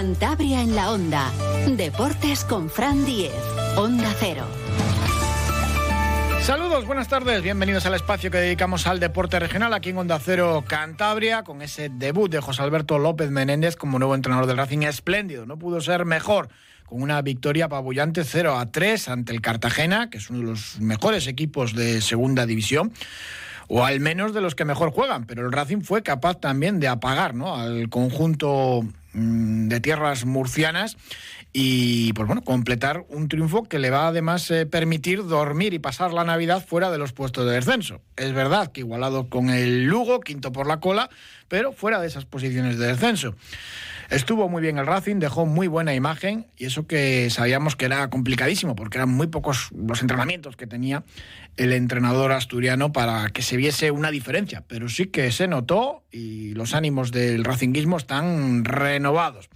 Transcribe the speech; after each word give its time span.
Cantabria 0.00 0.62
en 0.62 0.74
la 0.74 0.92
Onda. 0.92 1.30
Deportes 1.76 2.46
con 2.46 2.70
Fran 2.70 3.04
Diez. 3.04 3.34
Onda 3.76 4.10
Cero. 4.18 4.46
Saludos, 6.40 6.86
buenas 6.86 7.08
tardes, 7.08 7.42
bienvenidos 7.42 7.84
al 7.84 7.92
espacio 7.92 8.30
que 8.30 8.38
dedicamos 8.38 8.86
al 8.86 8.98
deporte 8.98 9.38
regional 9.38 9.74
aquí 9.74 9.90
en 9.90 9.98
Onda 9.98 10.18
Cero 10.18 10.64
Cantabria, 10.66 11.42
con 11.42 11.60
ese 11.60 11.90
debut 11.90 12.30
de 12.30 12.40
José 12.40 12.62
Alberto 12.62 12.98
López 12.98 13.30
Menéndez 13.30 13.76
como 13.76 13.98
nuevo 13.98 14.14
entrenador 14.14 14.46
del 14.46 14.56
Racing 14.56 14.84
espléndido, 14.84 15.44
no 15.44 15.58
pudo 15.58 15.82
ser 15.82 16.06
mejor, 16.06 16.48
con 16.86 17.02
una 17.02 17.20
victoria 17.20 17.66
apabullante 17.66 18.24
0 18.24 18.56
a 18.56 18.72
3 18.72 19.06
ante 19.10 19.34
el 19.34 19.42
Cartagena, 19.42 20.08
que 20.08 20.16
es 20.16 20.30
uno 20.30 20.38
de 20.38 20.46
los 20.46 20.80
mejores 20.80 21.26
equipos 21.26 21.74
de 21.74 22.00
segunda 22.00 22.46
división 22.46 22.90
o 23.68 23.84
al 23.84 24.00
menos 24.00 24.32
de 24.32 24.40
los 24.40 24.54
que 24.54 24.64
mejor 24.64 24.92
juegan, 24.92 25.26
pero 25.26 25.44
el 25.44 25.52
Racing 25.52 25.82
fue 25.82 26.02
capaz 26.02 26.40
también 26.40 26.80
de 26.80 26.88
apagar 26.88 27.34
¿no? 27.34 27.54
al 27.54 27.90
conjunto 27.90 28.82
de 29.12 29.80
tierras 29.80 30.24
murcianas 30.24 30.96
y 31.52 32.12
pues 32.12 32.26
bueno, 32.28 32.42
completar 32.42 33.04
un 33.08 33.28
triunfo 33.28 33.64
que 33.64 33.78
le 33.78 33.90
va 33.90 34.06
además 34.06 34.50
eh, 34.50 34.66
permitir 34.66 35.24
dormir 35.24 35.74
y 35.74 35.80
pasar 35.80 36.12
la 36.12 36.24
Navidad 36.24 36.64
fuera 36.64 36.90
de 36.90 36.98
los 36.98 37.12
puestos 37.12 37.44
de 37.46 37.52
descenso. 37.52 38.00
Es 38.16 38.32
verdad 38.32 38.70
que 38.70 38.80
igualado 38.80 39.28
con 39.28 39.50
el 39.50 39.84
Lugo, 39.84 40.20
quinto 40.20 40.52
por 40.52 40.66
la 40.66 40.78
cola, 40.78 41.10
pero 41.48 41.72
fuera 41.72 42.00
de 42.00 42.06
esas 42.06 42.24
posiciones 42.24 42.78
de 42.78 42.86
descenso. 42.86 43.34
Estuvo 44.10 44.48
muy 44.48 44.60
bien 44.60 44.76
el 44.76 44.88
Racing, 44.88 45.20
dejó 45.20 45.46
muy 45.46 45.68
buena 45.68 45.94
imagen 45.94 46.48
y 46.56 46.66
eso 46.66 46.88
que 46.88 47.30
sabíamos 47.30 47.76
que 47.76 47.84
era 47.84 48.10
complicadísimo 48.10 48.74
porque 48.74 48.98
eran 48.98 49.10
muy 49.10 49.28
pocos 49.28 49.70
los 49.70 50.02
entrenamientos 50.02 50.56
que 50.56 50.66
tenía 50.66 51.04
el 51.56 51.72
entrenador 51.72 52.32
asturiano 52.32 52.90
para 52.90 53.30
que 53.30 53.42
se 53.42 53.56
viese 53.56 53.92
una 53.92 54.10
diferencia, 54.10 54.64
pero 54.66 54.88
sí 54.88 55.06
que 55.06 55.30
se 55.30 55.46
notó 55.46 56.02
y 56.10 56.54
los 56.54 56.74
ánimos 56.74 57.12
del 57.12 57.44
racinguismo 57.44 57.98
están 57.98 58.64
renovados. 58.64 59.48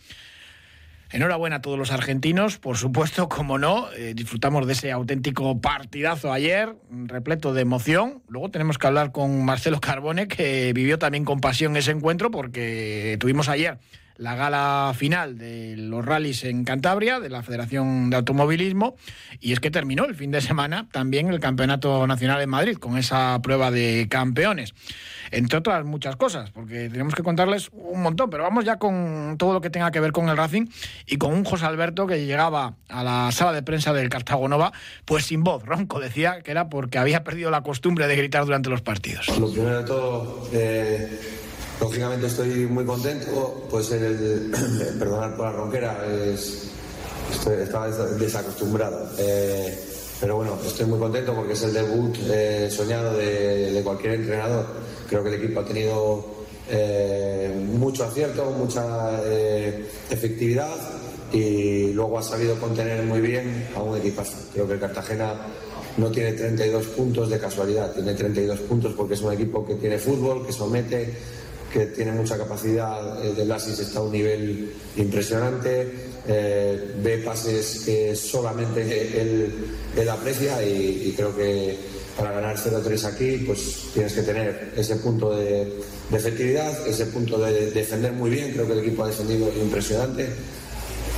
Enhorabuena 1.10 1.56
a 1.56 1.60
todos 1.60 1.78
los 1.78 1.90
argentinos, 1.90 2.58
por 2.58 2.76
supuesto, 2.76 3.28
como 3.28 3.58
no, 3.58 3.90
eh, 3.92 4.14
disfrutamos 4.14 4.68
de 4.68 4.74
ese 4.74 4.92
auténtico 4.92 5.60
partidazo 5.60 6.32
ayer, 6.32 6.76
repleto 6.90 7.54
de 7.54 7.62
emoción. 7.62 8.22
Luego 8.28 8.52
tenemos 8.52 8.78
que 8.78 8.86
hablar 8.86 9.10
con 9.10 9.44
Marcelo 9.44 9.80
Carbone, 9.80 10.28
que 10.28 10.72
vivió 10.72 10.96
también 10.96 11.24
con 11.24 11.40
pasión 11.40 11.76
ese 11.76 11.90
encuentro, 11.90 12.30
porque 12.30 13.16
tuvimos 13.18 13.48
ayer 13.48 13.78
la 14.16 14.34
gala 14.36 14.92
final 14.96 15.38
de 15.38 15.76
los 15.76 16.04
rallies 16.04 16.44
en 16.44 16.64
Cantabria, 16.64 17.20
de 17.20 17.28
la 17.28 17.42
Federación 17.42 18.10
de 18.10 18.16
Automovilismo, 18.16 18.96
y 19.40 19.52
es 19.52 19.60
que 19.60 19.70
terminó 19.70 20.04
el 20.04 20.14
fin 20.14 20.30
de 20.30 20.40
semana 20.40 20.88
también 20.92 21.28
el 21.28 21.40
Campeonato 21.40 22.06
Nacional 22.06 22.40
en 22.40 22.50
Madrid, 22.50 22.76
con 22.76 22.96
esa 22.96 23.40
prueba 23.42 23.70
de 23.70 24.06
campeones, 24.08 24.74
entre 25.30 25.58
otras 25.58 25.84
muchas 25.84 26.16
cosas, 26.16 26.50
porque 26.50 26.88
tenemos 26.88 27.14
que 27.14 27.22
contarles 27.22 27.70
un 27.72 28.02
montón, 28.02 28.30
pero 28.30 28.44
vamos 28.44 28.64
ya 28.64 28.78
con 28.78 29.36
todo 29.38 29.52
lo 29.52 29.60
que 29.60 29.70
tenga 29.70 29.90
que 29.90 30.00
ver 30.00 30.12
con 30.12 30.28
el 30.28 30.36
Racing 30.36 30.66
y 31.06 31.16
con 31.16 31.32
un 31.32 31.44
José 31.44 31.66
Alberto 31.66 32.06
que 32.06 32.24
llegaba 32.24 32.74
a 32.88 33.02
la 33.02 33.32
sala 33.32 33.52
de 33.52 33.62
prensa 33.62 33.92
del 33.92 34.08
Cartago 34.08 34.48
Nova, 34.48 34.72
pues 35.04 35.26
sin 35.26 35.42
voz, 35.42 35.64
ronco, 35.64 35.98
decía 35.98 36.40
que 36.42 36.50
era 36.50 36.68
porque 36.68 36.98
había 36.98 37.24
perdido 37.24 37.50
la 37.50 37.62
costumbre 37.62 38.06
de 38.06 38.16
gritar 38.16 38.44
durante 38.44 38.70
los 38.70 38.82
partidos. 38.82 39.26
Lo 39.38 39.50
primero 39.50 39.78
de 39.78 39.84
todo... 39.84 40.48
Eh 40.52 41.50
Lógicamente 41.80 42.26
estoy 42.26 42.66
muy 42.66 42.84
contento, 42.84 43.66
pues 43.68 43.90
el, 43.92 44.50
perdonar 44.98 45.36
por 45.36 45.46
la 45.46 45.52
ronquera, 45.52 46.06
es, 46.06 46.68
estaba 47.46 47.88
desacostumbrado. 47.88 49.10
Eh, 49.18 49.78
pero 50.20 50.36
bueno, 50.36 50.56
estoy 50.64 50.86
muy 50.86 50.98
contento 50.98 51.34
porque 51.34 51.54
es 51.54 51.62
el 51.62 51.72
debut 51.72 52.16
eh, 52.30 52.68
soñado 52.70 53.16
de, 53.16 53.80
cualquier 53.84 54.14
entrenador. 54.14 54.66
Creo 55.08 55.22
que 55.22 55.28
el 55.30 55.42
equipo 55.42 55.60
ha 55.60 55.64
tenido 55.64 56.24
eh, 56.70 57.52
mucho 57.76 58.04
acierto, 58.04 58.50
mucha 58.52 59.20
efectividad 60.10 60.70
y 61.32 61.92
luego 61.92 62.18
ha 62.18 62.22
sabido 62.22 62.58
contener 62.60 63.02
muy 63.02 63.20
bien 63.20 63.68
a 63.76 63.82
un 63.82 63.98
equipazo. 63.98 64.36
Creo 64.52 64.66
que 64.68 64.74
el 64.74 64.80
Cartagena 64.80 65.34
no 65.96 66.10
tiene 66.10 66.32
32 66.32 66.86
puntos 66.86 67.28
de 67.28 67.38
casualidad, 67.38 67.92
tiene 67.92 68.14
32 68.14 68.60
puntos 68.60 68.94
porque 68.94 69.14
es 69.14 69.20
un 69.20 69.32
equipo 69.32 69.66
que 69.66 69.74
tiene 69.74 69.98
fútbol, 69.98 70.46
que 70.46 70.52
somete, 70.52 71.12
que 71.74 71.86
tiene 71.86 72.12
mucha 72.12 72.38
capacidad, 72.38 73.18
de 73.20 73.44
Blasis 73.44 73.80
está 73.80 73.98
a 73.98 74.02
un 74.02 74.12
nivel 74.12 74.72
impresionante, 74.94 75.92
eh, 76.24 76.94
ve 77.02 77.18
pases 77.18 77.82
que 77.84 78.14
solamente 78.14 78.80
él, 79.20 80.08
aprecia 80.08 80.62
y, 80.62 81.12
creo 81.16 81.34
que 81.36 81.76
para 82.16 82.30
ganar 82.30 82.56
0-3 82.56 83.04
aquí 83.06 83.38
pues 83.44 83.90
tienes 83.92 84.12
que 84.12 84.22
tener 84.22 84.72
ese 84.76 84.94
punto 84.96 85.34
de, 85.34 85.82
efectividad, 86.12 86.86
ese 86.86 87.06
punto 87.06 87.38
de 87.38 87.72
defender 87.72 88.12
muy 88.12 88.30
bien, 88.30 88.52
creo 88.52 88.68
que 88.68 88.74
el 88.74 88.78
equipo 88.78 89.02
ha 89.02 89.08
defendido 89.08 89.50
impresionante 89.60 90.28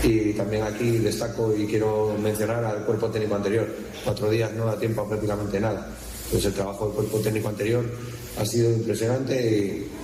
y 0.03 0.33
también 0.33 0.62
aquí 0.62 0.93
destaco 0.93 1.55
y 1.55 1.67
quiero 1.67 2.17
mencionar 2.19 2.65
al 2.65 2.87
cuerpo 2.87 3.09
técnico 3.09 3.34
anterior. 3.34 3.69
Cuatro 4.03 4.31
días 4.31 4.55
no 4.55 4.65
da 4.65 4.78
tiempo 4.78 5.03
a 5.03 5.09
prácticamente 5.09 5.61
nada. 5.61 5.91
Pues 6.31 6.44
el 6.47 6.55
trabajo 6.55 6.87
del 6.87 6.94
cuerpo 6.94 7.19
técnico 7.19 7.49
anterior 7.49 7.84
ha 8.38 8.44
sido 8.47 8.71
impresionante 8.71 9.34
y, 9.34 9.96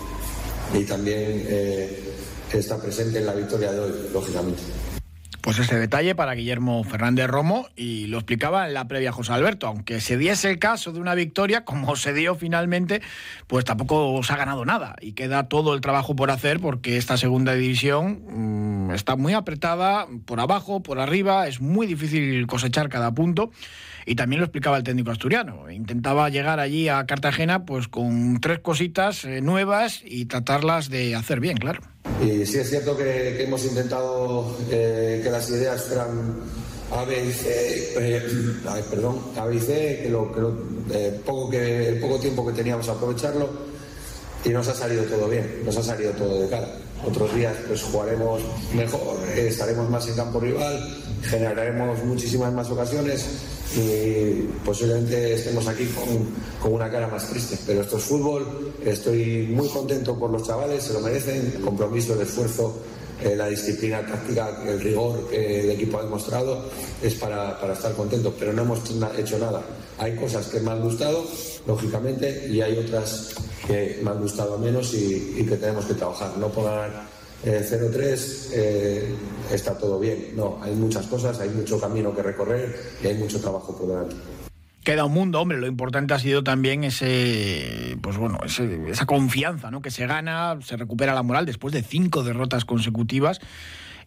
y 0.75 0.85
también 0.85 1.45
eh, 1.49 2.15
está 2.53 2.81
presente 2.81 3.19
en 3.19 3.27
la 3.27 3.35
victoria 3.35 3.73
de 3.73 3.81
hoy, 3.81 3.93
lógicamente. 4.13 4.63
Pues 5.43 5.59
ese 5.59 5.77
detalle 5.77 6.15
para 6.15 6.35
Guillermo 6.35 6.85
Fernández 6.85 7.27
Romo 7.27 7.67
y 7.75 8.07
lo 8.07 8.19
explicaba 8.19 8.69
en 8.69 8.75
la 8.75 8.87
previa 8.87 9.11
José 9.11 9.33
Alberto, 9.33 9.67
aunque 9.67 10.01
se 10.01 10.17
diese 10.17 10.49
el 10.49 10.61
caso 10.61 10.93
de 10.93 11.01
una 11.01 11.17
victoria, 11.17 11.65
como 11.65 11.97
se 11.97 12.13
dio 12.13 12.37
finalmente, 12.37 13.03
pues 13.49 13.65
tampoco 13.65 14.23
se 14.23 14.33
ha 14.33 14.37
ganado 14.37 14.65
nada 14.65 14.95
y 15.01 15.15
queda 15.15 15.49
todo 15.49 15.75
el 15.75 15.81
trabajo 15.81 16.15
por 16.15 16.31
hacer 16.31 16.61
porque 16.61 16.97
esta 16.97 17.17
segunda 17.17 17.55
división 17.55 18.87
mm, 18.87 18.93
está 18.93 19.17
muy 19.17 19.33
apretada 19.33 20.07
por 20.27 20.39
abajo, 20.39 20.81
por 20.81 21.01
arriba, 21.01 21.49
es 21.49 21.61
muy 21.61 21.89
difícil 21.89 22.47
cosechar 22.47 22.89
cada 22.89 23.11
punto 23.13 23.51
y 24.07 24.15
también 24.15 24.41
lo 24.41 24.47
explicaba 24.47 24.77
el 24.77 24.83
técnico 24.83 25.11
asturiano. 25.11 25.71
Intentaba 25.71 26.29
llegar 26.29 26.61
allí 26.61 26.89
a 26.89 27.05
Cartagena 27.07 27.65
pues 27.65 27.89
con 27.89 28.41
tres 28.41 28.61
cositas 28.61 29.25
eh, 29.25 29.41
nuevas 29.41 30.01
y 30.05 30.27
tratarlas 30.27 30.89
de 30.89 31.15
hacer 31.15 31.41
bien, 31.41 31.57
claro. 31.57 31.81
Y 32.21 32.45
sí 32.47 32.59
es 32.59 32.71
cierto 32.71 32.97
que, 32.97 33.43
hemos 33.43 33.65
intentado 33.65 34.57
eh, 34.71 35.21
que 35.23 35.31
las 35.31 35.49
ideas 35.51 35.85
fueran 35.85 36.41
A, 36.91 37.05
eh, 37.09 38.83
perdón, 38.91 39.19
A, 39.37 39.47
B 39.47 39.57
y 39.57 39.61
C, 39.61 40.01
que, 40.03 40.09
lo, 40.11 40.33
poco 41.25 41.51
que, 41.51 41.89
el 41.89 42.01
poco 42.01 42.19
tiempo 42.19 42.47
que 42.47 42.53
teníamos 42.53 42.89
aprovecharlo 42.89 43.49
y 44.45 44.49
nos 44.51 44.67
ha 44.69 44.75
salido 44.75 45.05
todo 45.05 45.29
bien, 45.29 45.63
nos 45.65 45.77
ha 45.77 45.83
salido 45.83 46.13
todo 46.13 46.43
de 46.43 46.49
cara. 46.49 46.69
Otros 47.05 47.35
días 47.35 47.57
pues 47.67 47.83
jugaremos 47.83 48.41
mejor, 48.75 49.17
estaremos 49.37 49.91
más 49.91 50.07
en 50.09 50.15
campo 50.15 50.39
rival, 50.39 51.03
generaremos 51.25 52.05
muchísimas 52.05 52.53
más 52.53 52.71
ocasiones 52.71 53.52
y 53.77 54.49
posiblemente 54.65 55.35
estemos 55.35 55.67
aquí 55.67 55.87
con, 56.61 56.73
una 56.73 56.91
cara 56.91 57.09
más 57.09 57.29
triste. 57.29 57.59
Pero 57.67 57.83
esto 57.83 57.97
es 57.97 58.05
fútbol, 58.05 58.75
estoy 58.85 59.49
muy 59.53 59.69
contento 59.69 60.19
por 60.19 60.31
los 60.31 60.47
chavales, 60.47 60.85
se 60.85 60.93
lo 60.93 61.01
merecen, 61.01 61.53
el 61.57 61.61
compromiso, 61.61 62.15
el 62.15 62.23
esfuerzo, 62.23 62.79
eh, 63.23 63.37
la 63.37 63.49
disciplina 63.49 64.05
táctica, 64.05 64.63
el 64.67 64.81
rigor 64.81 65.29
que 65.29 65.61
el 65.61 65.71
equipo 65.71 65.99
ha 65.99 66.03
demostrado 66.03 66.65
es 67.03 67.15
para, 67.15 67.59
estar 67.73 67.93
contentos, 67.95 68.35
pero 68.39 68.53
no 68.53 68.63
hemos 68.63 68.81
hecho 69.17 69.39
nada. 69.39 69.63
Hay 69.99 70.17
cosas 70.17 70.47
que 70.49 70.61
me 70.61 70.71
han 70.71 70.83
gustado, 70.83 71.25
lógicamente, 71.67 72.49
y 72.49 72.61
hay 72.61 72.79
otras 72.79 73.35
que 73.67 74.01
me 74.03 74.11
han 74.11 74.21
gustado 74.21 74.59
menos 74.59 74.93
y, 74.95 75.45
que 75.49 75.57
tenemos 75.57 75.85
que 75.87 75.95
trabajar. 75.95 76.37
No 76.39 76.49
por 76.49 76.65
ganar 76.65 77.22
0-3 77.45 78.51
eh, 78.55 79.15
está 79.51 79.77
todo 79.77 79.99
bien. 79.99 80.37
No, 80.37 80.59
hay 80.63 80.75
muchas 80.75 81.07
cosas, 81.07 81.41
hay 81.41 81.51
mucho 81.51 81.81
camino 81.81 82.15
que 82.15 82.23
recorrer 82.23 82.75
y 83.03 83.07
hay 83.07 83.15
mucho 83.15 83.41
trabajo 83.41 83.77
por 83.77 83.89
delante. 83.89 84.17
Queda 84.85 85.05
un 85.05 85.13
mundo, 85.13 85.41
hombre. 85.41 85.59
Lo 85.59 85.69
importante 85.69 86.13
ha 86.15 86.19
sido 86.19 86.43
también 86.43 86.83
ese, 86.83 87.97
pues 88.03 88.17
bueno, 88.17 88.41
esa 88.45 89.07
confianza, 89.07 89.71
¿no? 89.71 89.81
Que 89.81 89.93
se 89.93 90.07
gana, 90.07 90.59
se 90.63 90.77
recupera 90.77 91.15
la 91.15 91.23
moral 91.23 91.47
después 91.47 91.73
de 91.73 91.83
cinco 91.83 92.25
derrotas 92.25 92.65
consecutivas. 92.65 93.41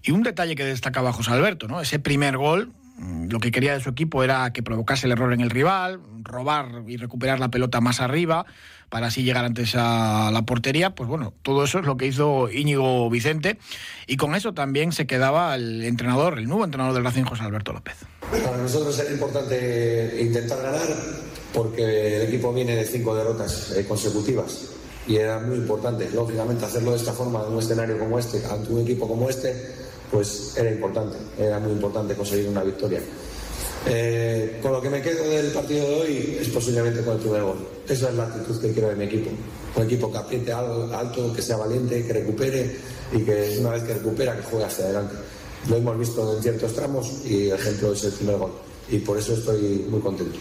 Y 0.04 0.12
un 0.12 0.24
detalle 0.24 0.56
que 0.56 0.66
destacaba 0.66 1.14
José 1.14 1.32
Alberto, 1.32 1.68
¿no? 1.68 1.80
Ese 1.80 2.00
primer 2.00 2.38
gol, 2.38 2.74
lo 2.98 3.40
que 3.40 3.52
quería 3.52 3.74
de 3.74 3.82
su 3.82 3.90
equipo 3.90 4.24
era 4.24 4.52
que 4.54 4.64
provocase 4.64 5.06
el 5.08 5.12
error 5.12 5.34
en 5.34 5.42
el 5.42 5.50
rival, 5.50 6.00
robar 6.24 6.84
y 6.88 6.98
recuperar 6.98 7.40
la 7.40 7.50
pelota 7.50 7.82
más 7.82 8.00
arriba 8.00 8.46
para 8.90 9.08
así 9.08 9.24
llegar 9.24 9.44
antes 9.44 9.76
a 9.76 10.30
la 10.32 10.44
portería. 10.44 10.96
Pues 10.96 11.10
bueno, 11.10 11.34
todo 11.42 11.66
eso 11.66 11.80
es 11.80 11.86
lo 11.86 11.98
que 11.98 12.08
hizo 12.08 12.50
Íñigo 12.50 13.10
Vicente 13.10 13.58
y 14.08 14.18
con 14.18 14.36
eso 14.36 14.54
también 14.54 14.92
se 14.92 15.08
quedaba 15.08 15.56
el 15.56 15.84
entrenador, 15.84 16.40
el 16.40 16.46
nuevo 16.48 16.64
entrenador 16.64 16.94
del 16.94 17.04
Racing, 17.04 17.24
José 17.24 17.44
Alberto 17.44 17.74
López. 17.74 17.96
Para 18.32 18.58
nosotros 18.58 18.98
era 19.00 19.12
importante 19.12 20.18
intentar 20.22 20.62
ganar 20.62 20.88
porque 21.54 22.18
el 22.18 22.22
equipo 22.30 22.54
viene 22.54 22.76
de 22.76 22.86
cinco 22.86 23.16
derrotas 23.16 23.72
eh, 23.72 23.86
consecutivas 23.86 24.70
y 25.08 25.18
era 25.18 25.40
muy 25.40 25.58
importante, 25.58 26.10
lógicamente, 26.12 26.66
hacerlo 26.66 26.92
de 26.92 26.98
esta 26.98 27.14
forma 27.14 27.44
en 27.46 27.54
un 27.54 27.60
escenario 27.60 28.00
como 28.00 28.18
este, 28.18 28.44
ante 28.46 28.72
un 28.72 28.82
equipo 28.82 29.08
como 29.08 29.30
este, 29.30 29.54
pues 30.12 30.54
era 30.58 30.72
importante, 30.72 31.18
era 31.38 31.60
muy 31.60 31.72
importante 31.72 32.16
conseguir 32.16 32.50
una 32.50 32.64
victoria. 32.64 33.02
Eh, 33.88 34.60
con 34.64 34.72
lo 34.72 34.82
que 34.82 34.90
me 34.90 35.02
quedo 35.02 35.30
del 35.30 35.52
partido 35.52 35.88
de 35.88 35.96
hoy 35.96 36.38
es 36.42 36.50
posiblemente 36.50 37.02
con 37.02 37.16
el 37.16 37.20
primer 37.20 37.44
gol. 37.44 37.68
Esa 37.88 38.10
es 38.10 38.16
la 38.16 38.24
actitud 38.24 38.60
que 38.60 38.72
quiero 38.72 38.90
de 38.90 38.96
mi 38.96 39.06
equipo. 39.06 39.30
un 39.76 39.84
equipo 39.84 40.12
que 40.12 40.18
apriete 40.18 40.52
alto, 40.54 41.34
que 41.34 41.42
sea 41.42 41.58
valiente, 41.58 42.06
que 42.06 42.14
recupere 42.14 42.76
y 43.12 43.20
que 43.20 43.58
una 43.60 43.72
vez 43.72 43.84
que 43.84 43.94
recupera 43.94 44.36
que 44.38 44.44
juegue 44.44 44.66
hacia 44.66 44.86
adelante. 44.86 45.16
Lo 45.70 45.78
hemos 45.78 46.00
visto 46.00 46.36
en 46.36 46.42
ciertos 46.42 46.74
tramos 46.74 47.12
y 47.26 47.50
el 47.50 47.56
ejemplo 47.56 47.94
es 47.94 48.04
el 48.06 48.12
primer 48.14 48.38
gol. 48.38 48.52
Y 48.90 49.00
por 49.00 49.18
eso 49.18 49.34
estoy 49.34 49.86
muy 49.90 50.00
contento. 50.00 50.38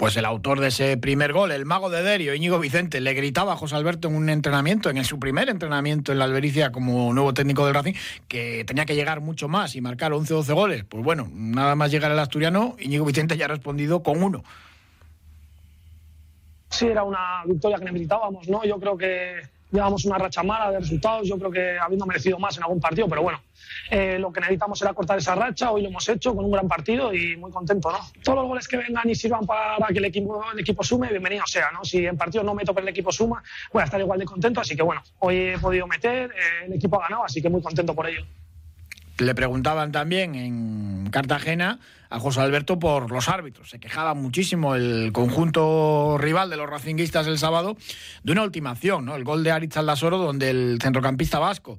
Pues 0.00 0.16
el 0.16 0.24
autor 0.24 0.60
de 0.60 0.68
ese 0.68 0.96
primer 0.96 1.34
gol, 1.34 1.52
el 1.52 1.66
mago 1.66 1.90
de 1.90 2.02
Derio, 2.02 2.34
Íñigo 2.34 2.58
Vicente, 2.58 3.02
le 3.02 3.12
gritaba 3.12 3.52
a 3.52 3.56
José 3.56 3.76
Alberto 3.76 4.08
en 4.08 4.14
un 4.14 4.30
entrenamiento, 4.30 4.88
en 4.88 5.04
su 5.04 5.20
primer 5.20 5.50
entrenamiento 5.50 6.10
en 6.10 6.18
la 6.18 6.24
Albericia 6.24 6.72
como 6.72 7.12
nuevo 7.12 7.34
técnico 7.34 7.66
del 7.66 7.74
Racing, 7.74 7.92
que 8.26 8.64
tenía 8.64 8.86
que 8.86 8.94
llegar 8.94 9.20
mucho 9.20 9.46
más 9.46 9.76
y 9.76 9.82
marcar 9.82 10.12
11-12 10.12 10.54
goles. 10.54 10.84
Pues 10.84 11.04
bueno, 11.04 11.28
nada 11.34 11.74
más 11.74 11.90
llegar 11.90 12.10
el 12.10 12.18
asturiano, 12.18 12.76
Íñigo 12.78 13.04
Vicente 13.04 13.36
ya 13.36 13.44
ha 13.44 13.48
respondido 13.48 14.02
con 14.02 14.22
uno. 14.22 14.42
Sí, 16.70 16.86
era 16.86 17.02
una 17.02 17.42
victoria 17.44 17.76
que 17.76 17.84
necesitábamos, 17.84 18.48
¿no? 18.48 18.64
Yo 18.64 18.80
creo 18.80 18.96
que 18.96 19.42
llevamos 19.70 20.04
una 20.04 20.18
racha 20.18 20.42
mala 20.42 20.70
de 20.70 20.80
resultados, 20.80 21.28
yo 21.28 21.38
creo 21.38 21.50
que 21.50 21.78
habiendo 21.78 22.06
merecido 22.06 22.38
más 22.38 22.56
en 22.56 22.64
algún 22.64 22.80
partido, 22.80 23.08
pero 23.08 23.22
bueno, 23.22 23.40
eh, 23.90 24.18
lo 24.18 24.32
que 24.32 24.40
necesitamos 24.40 24.80
era 24.82 24.92
cortar 24.92 25.18
esa 25.18 25.34
racha, 25.34 25.70
hoy 25.70 25.82
lo 25.82 25.88
hemos 25.88 26.08
hecho 26.08 26.34
con 26.34 26.44
un 26.44 26.50
gran 26.50 26.68
partido 26.68 27.14
y 27.14 27.36
muy 27.36 27.50
contento, 27.50 27.90
¿no? 27.90 27.98
Todos 28.22 28.38
los 28.38 28.48
goles 28.48 28.68
que 28.68 28.76
vengan 28.76 29.08
y 29.08 29.14
sirvan 29.14 29.46
para 29.46 29.86
que 29.88 29.98
el 29.98 30.04
equipo, 30.06 30.44
el 30.52 30.60
equipo 30.60 30.82
sume, 30.82 31.08
bienvenido 31.08 31.44
sea, 31.46 31.70
¿no? 31.72 31.84
Si 31.84 32.04
en 32.04 32.16
partido 32.16 32.42
no 32.44 32.54
meto 32.54 32.74
pero 32.74 32.86
el 32.86 32.90
equipo 32.90 33.12
suma, 33.12 33.42
voy 33.72 33.82
a 33.82 33.84
estar 33.84 34.00
igual 34.00 34.18
de 34.18 34.24
contento, 34.24 34.60
así 34.60 34.76
que 34.76 34.82
bueno, 34.82 35.02
hoy 35.20 35.36
he 35.36 35.58
podido 35.58 35.86
meter, 35.86 36.30
eh, 36.30 36.66
el 36.66 36.72
equipo 36.74 36.96
ha 36.96 37.08
ganado, 37.08 37.24
así 37.24 37.40
que 37.40 37.48
muy 37.48 37.62
contento 37.62 37.94
por 37.94 38.08
ello. 38.08 38.26
Le 39.18 39.34
preguntaban 39.34 39.92
también 39.92 40.34
en 40.34 41.10
Cartagena 41.10 41.78
a 42.10 42.18
José 42.18 42.40
Alberto 42.40 42.78
por 42.78 43.10
los 43.10 43.28
árbitros. 43.28 43.70
Se 43.70 43.78
quejaba 43.78 44.14
muchísimo 44.14 44.74
el 44.74 45.10
conjunto 45.12 46.18
rival 46.18 46.50
de 46.50 46.56
los 46.56 46.68
racinguistas 46.68 47.26
el 47.28 47.38
sábado 47.38 47.76
de 48.24 48.32
una 48.32 48.42
ultimación, 48.42 49.04
¿no? 49.04 49.14
El 49.14 49.24
gol 49.24 49.44
de 49.44 49.52
Aritz 49.52 49.76
Aldasoro, 49.76 50.18
donde 50.18 50.50
el 50.50 50.78
centrocampista 50.82 51.38
vasco 51.38 51.78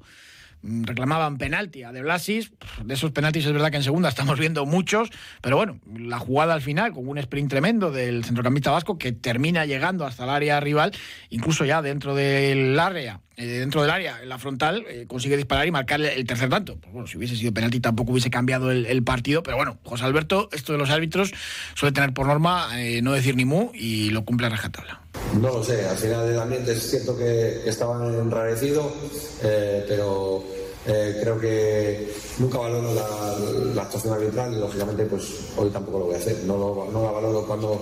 reclamaban 0.62 1.38
penalti 1.38 1.82
a 1.82 1.92
De 1.92 2.02
Blasis. 2.02 2.52
De 2.84 2.94
esos 2.94 3.10
penaltis 3.12 3.46
es 3.46 3.52
verdad 3.52 3.70
que 3.70 3.78
en 3.78 3.82
segunda 3.82 4.08
estamos 4.08 4.38
viendo 4.38 4.64
muchos, 4.66 5.10
pero 5.40 5.56
bueno, 5.56 5.78
la 5.96 6.18
jugada 6.18 6.54
al 6.54 6.62
final 6.62 6.92
con 6.92 7.08
un 7.08 7.18
sprint 7.18 7.50
tremendo 7.50 7.90
del 7.90 8.24
centrocampista 8.24 8.70
vasco 8.70 8.98
que 8.98 9.12
termina 9.12 9.66
llegando 9.66 10.06
hasta 10.06 10.24
el 10.24 10.30
área 10.30 10.60
rival, 10.60 10.92
incluso 11.30 11.64
ya 11.64 11.82
dentro 11.82 12.14
del 12.14 12.78
área, 12.78 13.20
eh, 13.36 13.46
dentro 13.46 13.82
del 13.82 13.90
área, 13.90 14.22
en 14.22 14.28
la 14.28 14.38
frontal, 14.38 14.84
eh, 14.88 15.06
consigue 15.08 15.36
disparar 15.36 15.66
y 15.66 15.70
marcar 15.70 16.00
el 16.00 16.26
tercer 16.26 16.48
tanto. 16.48 16.76
Pues 16.76 16.92
bueno, 16.92 17.06
si 17.06 17.16
hubiese 17.16 17.36
sido 17.36 17.52
penalti 17.52 17.80
tampoco 17.80 18.12
hubiese 18.12 18.30
cambiado 18.30 18.70
el, 18.70 19.02
partido, 19.02 19.42
pero 19.42 19.56
bueno, 19.56 19.78
José 19.82 20.04
Alberto, 20.04 20.48
esto 20.52 20.72
de 20.72 20.78
los 20.78 20.90
árbitros 20.90 21.32
suele 21.74 21.92
tener 21.92 22.12
por 22.12 22.26
norma 22.26 22.68
eh, 22.80 23.02
no 23.02 23.12
decir 23.12 23.34
ni 23.34 23.44
mu 23.44 23.70
y 23.74 24.10
lo 24.10 24.24
cumple 24.24 24.46
a 24.46 24.50
rajatabla. 24.50 25.01
No 25.40 25.48
lo 25.48 25.64
sé, 25.64 25.86
al 25.86 25.96
final 25.96 26.28
el 26.28 26.38
ambiente 26.38 26.72
es 26.72 26.90
cierto 26.90 27.16
que 27.16 27.68
estaban 27.68 28.14
enrarecido, 28.14 28.92
pero 29.40 30.44
eh, 30.84 31.18
creo 31.20 31.38
que 31.38 32.12
nunca 32.38 32.58
valoro 32.58 32.92
la, 32.92 33.82
actuación 33.82 34.14
arbitral 34.14 34.52
y 34.52 34.58
lógicamente 34.58 35.04
pues 35.04 35.22
hoy 35.56 35.70
tampoco 35.70 36.00
lo 36.00 36.04
voy 36.06 36.14
a 36.14 36.18
hacer. 36.18 36.38
No, 36.44 36.88
no 36.90 37.04
la 37.04 37.12
valoro 37.12 37.46
cuando 37.46 37.80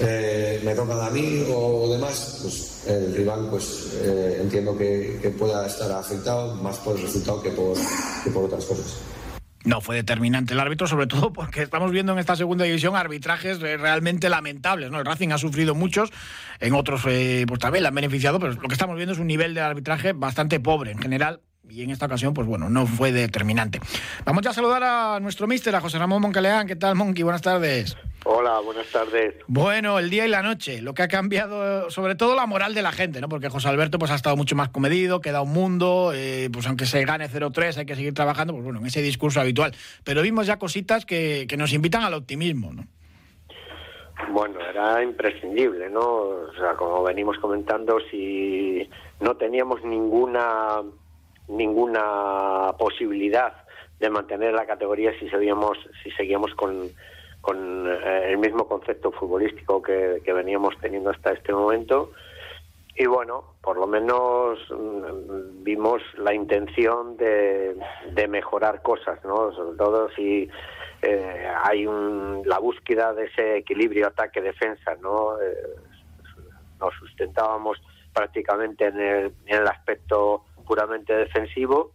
eh, 0.00 0.60
me 0.62 0.74
toca 0.74 1.06
a 1.06 1.10
mí 1.10 1.46
o 1.50 1.88
demás, 1.90 2.40
pues 2.42 2.86
el 2.86 3.14
rival 3.14 3.48
pues 3.50 3.88
eh, 4.02 4.38
entiendo 4.42 4.76
que, 4.76 5.34
pueda 5.38 5.66
estar 5.66 5.90
afectado 5.92 6.54
más 6.56 6.76
por 6.78 6.96
el 6.96 7.02
resultado 7.02 7.42
que 7.42 7.50
por, 7.50 7.74
que 8.22 8.30
por 8.30 8.44
otras 8.44 8.64
cosas. 8.64 8.86
No 9.66 9.80
fue 9.80 9.96
determinante 9.96 10.54
el 10.54 10.60
árbitro, 10.60 10.86
sobre 10.86 11.08
todo 11.08 11.32
porque 11.32 11.60
estamos 11.60 11.90
viendo 11.90 12.12
en 12.12 12.20
esta 12.20 12.36
segunda 12.36 12.64
división 12.64 12.94
arbitrajes 12.94 13.60
realmente 13.60 14.30
lamentables. 14.30 14.92
¿no? 14.92 15.00
El 15.00 15.04
Racing 15.04 15.30
ha 15.30 15.38
sufrido 15.38 15.74
muchos, 15.74 16.12
en 16.60 16.72
otros 16.72 17.02
pues 17.02 17.58
también 17.58 17.82
le 17.82 17.88
han 17.88 17.94
beneficiado, 17.94 18.38
pero 18.38 18.52
lo 18.52 18.68
que 18.68 18.74
estamos 18.74 18.94
viendo 18.94 19.12
es 19.12 19.18
un 19.18 19.26
nivel 19.26 19.54
de 19.54 19.60
arbitraje 19.60 20.12
bastante 20.12 20.60
pobre 20.60 20.92
en 20.92 20.98
general 20.98 21.40
y 21.68 21.82
en 21.82 21.90
esta 21.90 22.06
ocasión, 22.06 22.32
pues 22.32 22.46
bueno, 22.46 22.70
no 22.70 22.86
fue 22.86 23.10
determinante. 23.10 23.80
Vamos 24.24 24.44
ya 24.44 24.50
a 24.50 24.54
saludar 24.54 24.84
a 24.84 25.18
nuestro 25.18 25.48
mister, 25.48 25.74
a 25.74 25.80
José 25.80 25.98
Ramón 25.98 26.22
Moncaleán. 26.22 26.68
¿Qué 26.68 26.76
tal, 26.76 26.94
Monqui? 26.94 27.24
Buenas 27.24 27.42
tardes. 27.42 27.96
Hola, 28.24 28.58
buenas 28.60 28.90
tardes. 28.90 29.34
Bueno, 29.46 29.98
el 29.98 30.10
día 30.10 30.26
y 30.26 30.28
la 30.28 30.42
noche, 30.42 30.82
lo 30.82 30.94
que 30.94 31.02
ha 31.02 31.08
cambiado, 31.08 31.90
sobre 31.90 32.16
todo 32.16 32.34
la 32.34 32.46
moral 32.46 32.74
de 32.74 32.82
la 32.82 32.90
gente, 32.90 33.20
¿no? 33.20 33.28
Porque 33.28 33.48
José 33.48 33.68
Alberto 33.68 33.98
pues 33.98 34.10
ha 34.10 34.16
estado 34.16 34.36
mucho 34.36 34.56
más 34.56 34.68
comedido, 34.70 35.20
queda 35.20 35.42
un 35.42 35.52
mundo, 35.52 36.12
eh, 36.14 36.48
pues 36.52 36.66
aunque 36.66 36.86
se 36.86 37.04
gane 37.04 37.28
0-3 37.28 37.78
hay 37.78 37.86
que 37.86 37.94
seguir 37.94 38.14
trabajando, 38.14 38.52
pues 38.52 38.64
bueno, 38.64 38.80
en 38.80 38.86
ese 38.86 39.00
discurso 39.00 39.40
habitual. 39.40 39.72
Pero 40.02 40.22
vimos 40.22 40.46
ya 40.46 40.58
cositas 40.58 41.06
que, 41.06 41.46
que 41.48 41.56
nos 41.56 41.72
invitan 41.72 42.02
al 42.02 42.14
optimismo, 42.14 42.72
¿no? 42.72 42.84
Bueno, 44.32 44.58
era 44.60 45.02
imprescindible, 45.02 45.90
¿no? 45.90 46.00
O 46.00 46.52
sea, 46.58 46.74
como 46.74 47.02
venimos 47.02 47.38
comentando, 47.38 47.98
si 48.10 48.88
no 49.20 49.36
teníamos 49.36 49.84
ninguna 49.84 50.82
ninguna 51.48 52.72
posibilidad 52.78 53.52
de 54.00 54.10
mantener 54.10 54.52
la 54.52 54.66
categoría 54.66 55.16
si 55.18 55.28
seguíamos, 55.28 55.78
si 56.02 56.10
seguíamos 56.12 56.54
con, 56.54 56.90
con 57.46 57.86
eh, 57.86 58.32
el 58.32 58.38
mismo 58.38 58.66
concepto 58.66 59.12
futbolístico 59.12 59.80
que, 59.80 60.20
veníamos 60.26 60.74
teniendo 60.80 61.10
hasta 61.10 61.30
este 61.30 61.52
momento. 61.52 62.10
Y 62.96 63.06
bueno, 63.06 63.54
por 63.62 63.76
lo 63.76 63.86
menos 63.86 64.58
mm, 64.68 65.62
vimos 65.62 66.02
la 66.18 66.34
intención 66.34 67.16
de, 67.16 67.76
mejorar 68.28 68.82
cosas, 68.82 69.24
¿no? 69.24 69.52
Sobre 69.52 69.78
todo 69.78 70.10
si 70.16 70.50
eh, 71.02 71.48
hay 71.62 71.86
un, 71.86 72.42
la 72.44 72.58
búsqueda 72.58 73.14
de 73.14 73.26
ese 73.26 73.58
equilibrio 73.58 74.08
ataque-defensa, 74.08 74.96
¿no? 75.00 75.40
Eh, 75.40 75.54
nos 76.80 76.92
sustentábamos 76.94 77.80
prácticamente 78.12 78.86
en 78.86 79.00
el, 79.00 79.32
en 79.46 79.60
el 79.62 79.68
aspecto 79.68 80.46
puramente 80.66 81.14
defensivo 81.14 81.92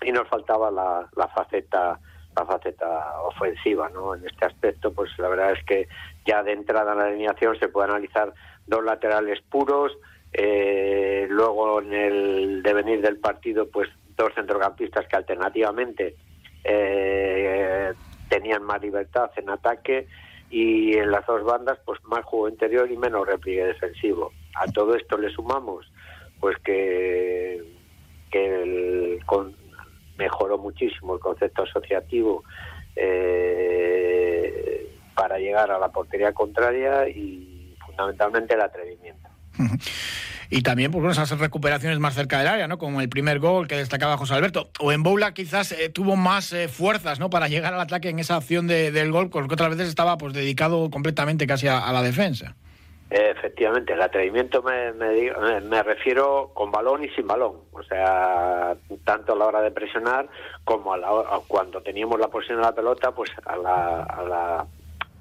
y 0.00 0.12
nos 0.12 0.28
faltaba 0.28 0.70
la, 0.70 1.08
la 1.16 1.26
faceta 1.26 1.98
la 2.38 2.46
faceta 2.46 3.20
ofensiva 3.22 3.88
no 3.88 4.14
en 4.14 4.26
este 4.26 4.46
aspecto 4.46 4.92
pues 4.92 5.10
la 5.18 5.28
verdad 5.28 5.52
es 5.52 5.64
que 5.64 5.88
ya 6.26 6.42
de 6.42 6.52
entrada 6.52 6.92
en 6.92 6.98
la 6.98 7.04
alineación 7.06 7.58
se 7.58 7.68
puede 7.68 7.88
analizar 7.90 8.32
dos 8.66 8.84
laterales 8.84 9.40
puros 9.50 9.92
eh, 10.32 11.26
luego 11.28 11.80
en 11.80 11.92
el 11.92 12.62
devenir 12.62 13.00
del 13.00 13.18
partido 13.18 13.68
pues 13.68 13.88
dos 14.16 14.32
centrocampistas 14.34 15.06
que 15.06 15.16
alternativamente 15.16 16.16
eh, 16.64 17.92
tenían 18.28 18.62
más 18.62 18.82
libertad 18.82 19.30
en 19.36 19.48
ataque 19.50 20.06
y 20.50 20.96
en 20.96 21.10
las 21.10 21.26
dos 21.26 21.44
bandas 21.44 21.78
pues 21.84 22.02
más 22.04 22.24
juego 22.24 22.48
interior 22.48 22.90
y 22.90 22.96
menos 22.96 23.26
repliegue 23.26 23.66
defensivo. 23.66 24.32
A 24.54 24.66
todo 24.66 24.94
esto 24.94 25.16
le 25.16 25.30
sumamos 25.30 25.90
pues 26.40 26.56
que, 26.58 27.62
que 28.30 29.18
mejoró 30.18 30.58
muchísimo 30.58 31.14
el 31.14 31.20
concepto 31.20 31.62
asociativo 31.62 32.44
eh, 32.96 34.92
para 35.14 35.38
llegar 35.38 35.70
a 35.70 35.78
la 35.78 35.88
portería 35.88 36.32
contraria 36.32 37.08
y 37.08 37.74
fundamentalmente 37.86 38.54
el 38.54 38.60
atrevimiento. 38.60 39.28
Y 40.50 40.62
también 40.62 40.90
pues, 40.90 41.18
esas 41.18 41.38
recuperaciones 41.38 41.98
más 41.98 42.14
cerca 42.14 42.38
del 42.38 42.46
área, 42.46 42.66
¿no? 42.68 42.78
Como 42.78 43.02
el 43.02 43.10
primer 43.10 43.38
gol 43.38 43.68
que 43.68 43.76
destacaba 43.76 44.16
José 44.16 44.32
Alberto. 44.32 44.70
O 44.80 44.92
en 44.92 45.02
Boula 45.02 45.34
quizás 45.34 45.72
eh, 45.72 45.90
tuvo 45.90 46.16
más 46.16 46.54
eh, 46.54 46.68
fuerzas, 46.68 47.20
¿no? 47.20 47.28
Para 47.28 47.48
llegar 47.48 47.74
al 47.74 47.80
ataque 47.82 48.08
en 48.08 48.18
esa 48.18 48.36
acción 48.36 48.66
del 48.66 49.12
gol, 49.12 49.28
porque 49.28 49.52
otras 49.52 49.68
veces 49.68 49.90
estaba 49.90 50.16
pues 50.16 50.32
dedicado 50.32 50.88
completamente 50.88 51.46
casi 51.46 51.68
a 51.68 51.92
la 51.92 52.02
defensa. 52.02 52.56
Efectivamente, 53.10 53.94
el 53.94 54.02
atrevimiento 54.02 54.62
me, 54.62 54.92
me, 54.92 55.82
refiero 55.82 56.50
con 56.52 56.70
balón 56.70 57.04
y 57.04 57.08
sin 57.10 57.26
balón, 57.26 57.56
o 57.72 57.82
sea, 57.82 58.76
tanto 59.04 59.32
a 59.32 59.36
la 59.36 59.46
hora 59.46 59.62
de 59.62 59.70
presionar 59.70 60.28
como 60.64 60.92
a 60.92 60.98
la 60.98 61.40
cuando 61.48 61.80
teníamos 61.80 62.20
la 62.20 62.28
posición 62.28 62.58
de 62.58 62.64
la 62.64 62.74
pelota, 62.74 63.12
pues 63.12 63.30
a 63.46 63.56
la, 63.56 64.02
a 64.02 64.22
la 64.24 64.66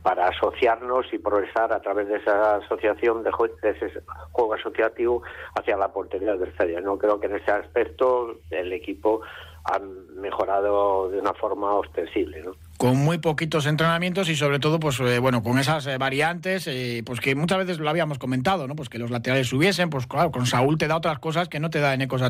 para 0.03 0.27
asociarnos 0.27 1.05
y 1.13 1.17
progresar 1.17 1.71
a 1.73 1.81
través 1.81 2.07
de 2.07 2.17
esa 2.17 2.55
asociación 2.57 3.23
de, 3.23 3.31
de 3.61 3.69
ese 3.71 4.01
juego 4.31 4.53
asociativo 4.53 5.23
hacia 5.55 5.75
la 5.75 5.91
portería 5.91 6.31
adversaria. 6.31 6.79
No 6.81 6.97
creo 6.97 7.19
que 7.19 7.27
en 7.27 7.35
ese 7.35 7.51
aspecto 7.51 8.35
el 8.49 8.71
equipo 8.71 9.21
han 9.65 10.15
mejorado 10.15 11.09
de 11.09 11.19
una 11.19 11.33
forma 11.33 11.73
ostensible, 11.73 12.41
¿no? 12.41 12.53
Con 12.77 12.97
muy 12.97 13.17
poquitos 13.17 13.65
entrenamientos 13.65 14.29
y 14.29 14.35
sobre 14.35 14.59
todo, 14.59 14.79
pues 14.79 14.99
eh, 14.99 15.17
bueno, 15.17 15.41
con 15.41 15.57
esas 15.57 15.87
eh, 15.87 15.97
variantes, 15.97 16.67
eh, 16.67 17.01
pues 17.05 17.19
que 17.19 17.33
muchas 17.33 17.57
veces 17.57 17.79
lo 17.79 17.89
habíamos 17.89 18.19
comentado, 18.19 18.67
¿no? 18.67 18.75
Pues 18.75 18.87
que 18.87 18.99
los 18.99 19.09
laterales 19.09 19.47
subiesen, 19.47 19.89
pues 19.89 20.05
claro, 20.05 20.31
con 20.31 20.45
Saúl 20.45 20.77
te 20.77 20.87
da 20.87 20.95
otras 20.95 21.17
cosas 21.17 21.49
que 21.49 21.59
no 21.59 21.71
te 21.71 21.79
da 21.79 21.95
en 21.95 22.01
Ecos 22.01 22.21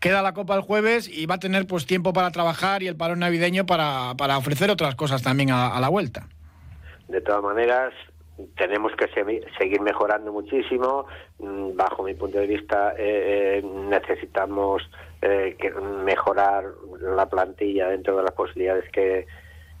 Queda 0.00 0.22
la 0.22 0.32
Copa 0.32 0.54
el 0.54 0.60
jueves 0.60 1.08
y 1.08 1.26
va 1.26 1.36
a 1.36 1.38
tener 1.38 1.66
pues 1.66 1.86
tiempo 1.86 2.12
para 2.12 2.30
trabajar 2.30 2.84
y 2.84 2.86
el 2.86 2.96
parón 2.96 3.18
navideño 3.18 3.66
para, 3.66 4.14
para 4.16 4.38
ofrecer 4.38 4.70
otras 4.70 4.94
cosas 4.94 5.22
también 5.22 5.50
a, 5.50 5.80
la 5.80 5.88
vuelta. 5.88 6.28
De 7.08 7.20
todas 7.20 7.42
maneras, 7.42 7.92
tenemos 8.56 8.92
que 8.96 9.08
seguir 9.58 9.80
mejorando 9.80 10.32
muchísimo. 10.32 11.06
Mm, 11.40 11.74
bajo 11.74 12.04
mi 12.04 12.14
punto 12.14 12.38
de 12.38 12.46
vista, 12.46 12.94
necesitamos 13.90 14.82
eh, 15.26 15.56
que 15.58 15.70
mejorar 15.70 16.64
la 17.00 17.26
plantilla 17.30 17.88
dentro 17.88 18.14
de 18.18 18.24
las 18.24 18.32
posibilidades 18.32 18.84
que, 18.92 19.26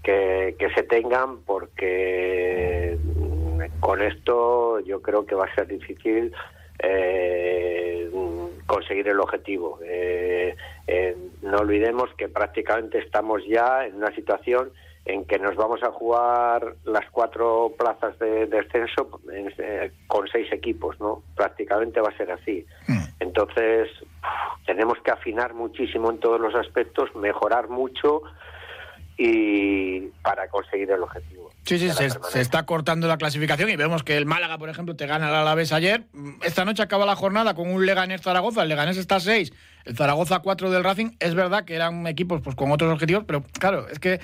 que, 0.04 0.68
se 0.74 0.82
tengan, 0.84 1.38
porque 1.44 2.96
con 3.80 4.02
esto 4.02 4.80
yo 4.80 5.00
creo 5.02 5.26
que 5.26 5.34
va 5.34 5.46
a 5.46 5.54
ser 5.54 5.66
difícil 5.66 6.32
eh, 6.78 8.10
conseguir 8.66 9.08
el 9.08 9.20
objetivo. 9.20 9.80
Eh, 9.84 10.54
eh, 10.86 11.16
no 11.42 11.58
olvidemos 11.58 12.10
que 12.16 12.28
prácticamente 12.28 12.98
estamos 12.98 13.42
ya 13.46 13.86
en 13.86 13.96
una 13.96 14.14
situación 14.14 14.70
en 15.06 15.24
que 15.26 15.38
nos 15.38 15.54
vamos 15.56 15.82
a 15.82 15.90
jugar 15.90 16.76
las 16.84 17.10
cuatro 17.10 17.72
plazas 17.78 18.18
de 18.18 18.46
descenso 18.46 19.10
con 20.06 20.28
seis 20.28 20.50
equipos, 20.50 20.98
¿no? 20.98 21.22
Prácticamente 21.36 22.00
va 22.00 22.08
a 22.08 22.16
ser 22.16 22.30
así. 22.32 22.64
Mm. 22.88 23.04
Entonces, 23.20 23.90
tenemos 24.66 24.98
que 25.04 25.10
afinar 25.10 25.52
muchísimo 25.52 26.10
en 26.10 26.20
todos 26.20 26.40
los 26.40 26.54
aspectos, 26.54 27.14
mejorar 27.14 27.68
mucho 27.68 28.22
y 29.16 30.00
para 30.22 30.48
conseguir 30.48 30.90
el 30.90 31.02
objetivo. 31.02 31.50
Sí, 31.64 31.78
sí, 31.78 31.88
se, 31.90 32.40
está 32.40 32.66
cortando 32.66 33.08
la 33.08 33.16
clasificación 33.16 33.70
y 33.70 33.76
vemos 33.76 34.02
que 34.02 34.16
el 34.16 34.26
Málaga, 34.26 34.58
por 34.58 34.68
ejemplo, 34.68 34.96
te 34.96 35.06
gana 35.06 35.28
al 35.28 35.34
Alavés 35.34 35.72
ayer. 35.72 36.04
Esta 36.42 36.64
noche 36.64 36.82
acaba 36.82 37.06
la 37.06 37.16
jornada 37.16 37.54
con 37.54 37.70
un 37.70 37.86
Leganés-Zaragoza. 37.86 38.62
El 38.62 38.68
Leganés 38.68 38.98
está 38.98 39.16
a 39.16 39.20
6, 39.20 39.52
el 39.86 39.96
Zaragoza 39.96 40.40
4 40.40 40.70
del 40.70 40.84
Racing. 40.84 41.12
Es 41.20 41.34
verdad 41.34 41.64
que 41.64 41.74
eran 41.74 42.06
equipos 42.06 42.42
pues, 42.42 42.54
con 42.54 42.70
otros 42.70 42.92
objetivos, 42.92 43.24
pero 43.26 43.42
claro, 43.58 43.88
es 43.88 43.98
que 43.98 44.20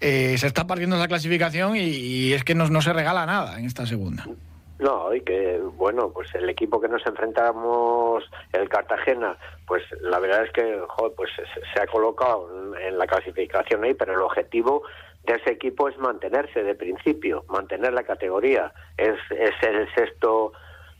eh, 0.00 0.38
se 0.38 0.46
está 0.46 0.66
partiendo 0.66 0.96
esa 0.96 1.08
clasificación 1.08 1.76
y, 1.76 2.32
es 2.32 2.42
que 2.42 2.54
no, 2.54 2.68
no 2.68 2.80
se 2.80 2.92
regala 2.92 3.26
nada 3.26 3.58
en 3.58 3.66
esta 3.66 3.84
segunda. 3.86 4.26
No, 4.78 5.12
y 5.12 5.22
que, 5.22 5.60
bueno, 5.76 6.10
pues 6.10 6.32
el 6.34 6.48
equipo 6.48 6.80
que 6.80 6.88
nos 6.88 7.04
enfrentamos, 7.04 8.22
el 8.52 8.68
Cartagena, 8.68 9.36
pues 9.66 9.82
la 10.00 10.20
verdad 10.20 10.44
es 10.44 10.52
que, 10.52 10.80
joder, 10.88 11.12
pues 11.16 11.30
se, 11.74 11.80
ha 11.80 11.86
colocado 11.86 12.76
en 12.76 12.96
la 12.96 13.06
clasificación 13.06 13.82
ahí, 13.82 13.94
pero 13.94 14.14
el 14.14 14.20
objetivo 14.20 14.84
de 15.24 15.34
ese 15.34 15.50
equipo 15.50 15.88
es 15.88 15.98
mantenerse 15.98 16.62
de 16.62 16.76
principio, 16.76 17.44
mantener 17.48 17.92
la 17.92 18.04
categoría. 18.04 18.72
Es, 18.96 19.16
es 19.30 19.54
el 19.62 19.92
sexto 19.94 20.52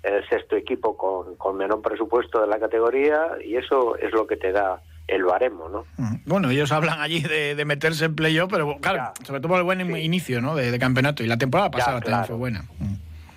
el 0.02 0.28
sexto 0.28 0.56
equipo 0.56 0.96
con, 0.96 1.36
con 1.36 1.56
menor 1.56 1.82
presupuesto 1.82 2.40
de 2.40 2.46
la 2.46 2.58
categoría 2.58 3.20
y 3.44 3.56
eso 3.56 3.96
es 3.96 4.12
lo 4.12 4.26
que 4.26 4.36
te 4.36 4.52
da 4.52 4.80
el 5.08 5.24
baremo, 5.24 5.68
¿no? 5.68 5.86
Mm. 5.96 6.16
Bueno, 6.26 6.50
ellos 6.50 6.70
hablan 6.70 7.00
allí 7.00 7.20
de, 7.20 7.64
meterse 7.64 8.04
en 8.04 8.14
playoff, 8.14 8.50
pero 8.50 8.78
claro, 8.80 9.12
sobre 9.24 9.40
todo 9.40 9.48
por 9.48 9.58
el 9.58 9.64
buen 9.64 9.80
inicio, 9.96 10.40
¿no? 10.40 10.54
De, 10.54 10.78
campeonato 10.78 11.24
y 11.24 11.26
la 11.26 11.38
temporada 11.38 11.70
pasada 11.70 12.00
también 12.00 12.24
fue 12.26 12.36
buena. 12.36 12.64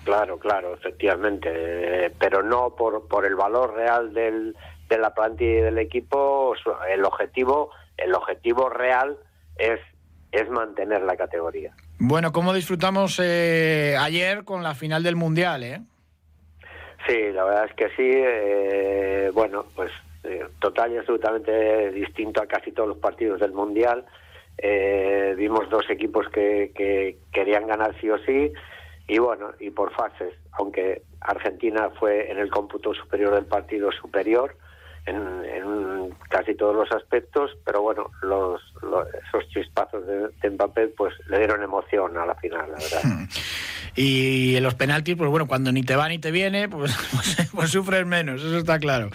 Claro, 0.04 0.38
claro, 0.38 0.74
efectivamente, 0.74 2.12
pero 2.18 2.42
no 2.42 2.74
por, 2.74 3.06
por 3.06 3.24
el 3.24 3.36
valor 3.36 3.74
real 3.74 4.12
del, 4.12 4.56
de 4.88 4.98
la 4.98 5.14
plantilla 5.14 5.58
y 5.58 5.62
del 5.62 5.78
equipo, 5.78 6.54
el 6.88 7.04
objetivo, 7.04 7.70
el 7.96 8.14
objetivo 8.14 8.68
real 8.68 9.16
es, 9.56 9.80
es 10.32 10.48
mantener 10.50 11.02
la 11.02 11.16
categoría. 11.16 11.74
Bueno, 11.98 12.32
¿cómo 12.32 12.52
disfrutamos 12.52 13.20
eh, 13.22 13.96
ayer 13.98 14.44
con 14.44 14.62
la 14.62 14.74
final 14.74 15.02
del 15.02 15.16
Mundial, 15.16 15.62
eh? 15.62 15.80
Sí, 17.06 17.32
la 17.32 17.44
verdad 17.44 17.66
es 17.66 17.74
que 17.74 17.88
sí, 17.90 18.10
eh, 18.12 19.30
bueno, 19.32 19.66
pues 19.74 19.90
eh, 20.24 20.46
total 20.60 20.92
y 20.92 20.98
absolutamente 20.98 21.90
distinto 21.92 22.42
a 22.42 22.46
casi 22.46 22.72
todos 22.72 22.88
los 22.88 22.98
partidos 22.98 23.40
del 23.40 23.52
Mundial. 23.52 24.04
vimos 25.36 25.70
dos 25.70 25.88
equipos 25.90 26.28
que, 26.28 26.72
que 26.74 27.18
querían 27.32 27.66
ganar 27.66 27.94
sí 28.00 28.10
o 28.10 28.18
sí, 28.18 28.52
y 29.12 29.18
bueno, 29.18 29.50
y 29.60 29.68
por 29.68 29.92
fases, 29.92 30.32
aunque 30.52 31.02
Argentina 31.20 31.90
fue 32.00 32.30
en 32.30 32.38
el 32.38 32.48
cómputo 32.48 32.94
superior 32.94 33.34
del 33.34 33.44
partido 33.44 33.92
superior 33.92 34.56
en, 35.04 36.14
casi 36.30 36.54
todos 36.54 36.74
los 36.74 36.90
aspectos, 36.92 37.50
pero 37.62 37.82
bueno, 37.82 38.10
los, 38.22 38.62
esos 39.28 39.46
chispazos 39.50 40.06
de, 40.06 40.50
Mbappé 40.50 40.88
pues 40.88 41.12
le 41.28 41.40
dieron 41.40 41.62
emoción 41.62 42.16
a 42.16 42.24
la 42.24 42.34
final, 42.36 42.70
la 42.70 42.78
verdad. 42.78 43.28
Y 43.94 44.56
en 44.56 44.62
los 44.62 44.76
penaltis, 44.76 45.16
pues 45.16 45.28
bueno, 45.28 45.46
cuando 45.46 45.72
ni 45.72 45.82
te 45.82 45.94
va 45.94 46.08
ni 46.08 46.18
te 46.18 46.30
viene, 46.30 46.70
pues, 46.70 46.96
pues, 47.12 47.50
pues 47.54 47.70
sufres 47.70 48.06
menos, 48.06 48.42
eso 48.42 48.56
está 48.56 48.78
claro. 48.78 49.10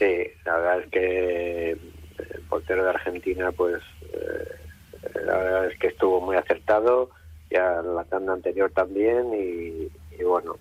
Sí, 0.00 0.26
la 0.44 0.56
verdad 0.56 0.80
es 0.80 0.90
que 0.90 1.70
el 1.70 2.40
portero 2.48 2.82
de 2.82 2.90
Argentina, 2.90 3.52
pues 3.52 3.80
eh, 4.12 5.22
la 5.24 5.36
verdad 5.36 5.66
es 5.66 5.78
que 5.78 5.86
estuvo 5.86 6.20
muy 6.20 6.34
acertado 6.34 7.10
ya 7.50 7.82
la 7.82 8.04
tanda 8.04 8.32
anterior 8.32 8.70
también 8.74 9.26
y, 9.34 10.22
bueno, 10.22 10.56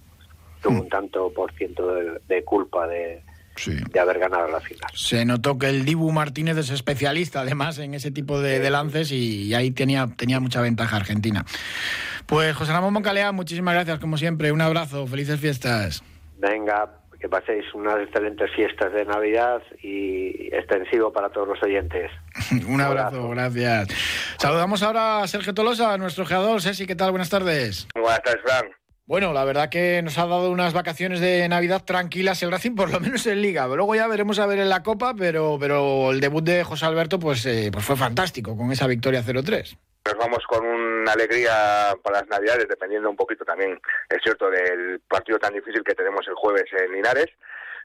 tuvo 0.62 0.74
mm. 0.74 0.80
un 0.80 0.90
tanto 0.90 1.32
por 1.34 1.52
ciento 1.54 1.96
de, 2.28 2.44
culpa 2.44 2.88
de, 2.88 3.24
de 3.66 4.00
haber 4.00 4.20
ganado 4.20 4.48
la 4.48 4.60
final. 4.60 4.90
Se 4.94 5.26
notó 5.26 5.58
que 5.58 5.70
el 5.70 5.86
Dibu 5.86 6.12
Martínez 6.12 6.58
es 6.58 6.70
especialista 6.70 7.42
además 7.42 7.78
en 7.80 7.94
ese 7.94 8.12
tipo 8.12 8.40
de, 8.40 8.70
lances 8.70 9.12
y, 9.12 9.54
ahí 9.54 9.72
tenía, 9.72 10.08
tenía 10.16 10.40
mucha 10.40 10.62
ventaja 10.62 10.96
Argentina. 10.96 11.46
Pues 12.26 12.56
José 12.56 12.72
Ramón 12.74 12.94
Moncalea, 12.94 13.32
muchísimas 13.32 13.74
gracias 13.74 14.00
como 14.00 14.18
siempre, 14.18 14.52
un 14.52 14.62
abrazo, 14.62 15.08
felices 15.08 15.40
fiestas. 15.40 16.04
Venga, 16.38 16.90
que 17.20 17.30
paséis 17.30 17.66
unas 17.74 18.00
excelentes 18.00 18.50
fiestas 18.56 18.94
de 18.94 19.06
Navidad 19.06 19.62
y 19.82 20.54
extensivo 20.54 21.12
para 21.12 21.30
todos 21.30 21.48
los 21.48 21.62
oyentes. 21.64 22.12
Un 22.68 22.82
abrazo, 22.82 23.30
gracias. 23.30 23.88
Saludamos 24.38 24.84
ahora 24.84 25.24
a 25.24 25.28
Sergio 25.28 25.54
Tolosa, 25.54 25.98
nuestro 25.98 26.26
creador. 26.26 26.62
Ceci, 26.62 26.86
¿qué 26.86 26.96
tal? 26.96 27.12
Buenas 27.12 27.30
tardes. 27.30 27.88
Buenas 27.96 28.22
tardes, 28.22 28.42
Fran. 28.44 28.66
Bueno, 29.06 29.32
la 29.32 29.46
verdad 29.46 29.70
que 29.70 30.02
nos 30.04 30.18
ha 30.18 30.28
dado 30.28 30.52
unas 30.52 30.74
vacaciones 30.74 31.22
de 31.22 31.48
Navidad 31.48 31.86
tranquilas 31.86 32.44
el 32.44 32.52
Racing, 32.52 32.76
por 32.76 32.92
lo 32.92 33.00
menos 33.00 33.26
en 33.26 33.42
Liga. 33.42 33.66
Luego 33.68 33.96
ya 33.96 34.06
veremos 34.08 34.38
a 34.38 34.46
ver 34.46 34.60
en 34.60 34.68
la 34.68 34.84
Copa, 34.84 35.14
pero, 35.18 35.58
pero 35.60 36.12
el 36.12 36.20
debut 36.20 36.44
de 36.44 36.66
José 36.66 36.86
Alberto 36.86 37.18
pues, 37.18 37.46
eh, 37.46 37.70
pues 37.72 37.86
fue 37.86 37.96
fantástico 37.96 38.58
con 38.58 38.70
esa 38.72 38.86
victoria 38.86 39.24
0-3 39.24 39.78
nos 40.08 40.18
vamos 40.18 40.44
con 40.48 40.66
una 40.66 41.12
alegría 41.12 41.94
para 42.02 42.22
las 42.22 42.30
Navidades, 42.30 42.68
dependiendo 42.68 43.10
un 43.10 43.18
poquito 43.18 43.44
también, 43.44 43.80
es 44.10 44.20
cierto, 44.24 44.50
del 44.50 45.02
partido 45.02 45.38
tan 45.38 45.54
difícil 45.54 45.84
que 45.84 45.96
tenemos 45.96 46.26
el 46.28 46.36
jueves 46.36 46.66
en 46.72 46.94
Linares. 46.94 47.28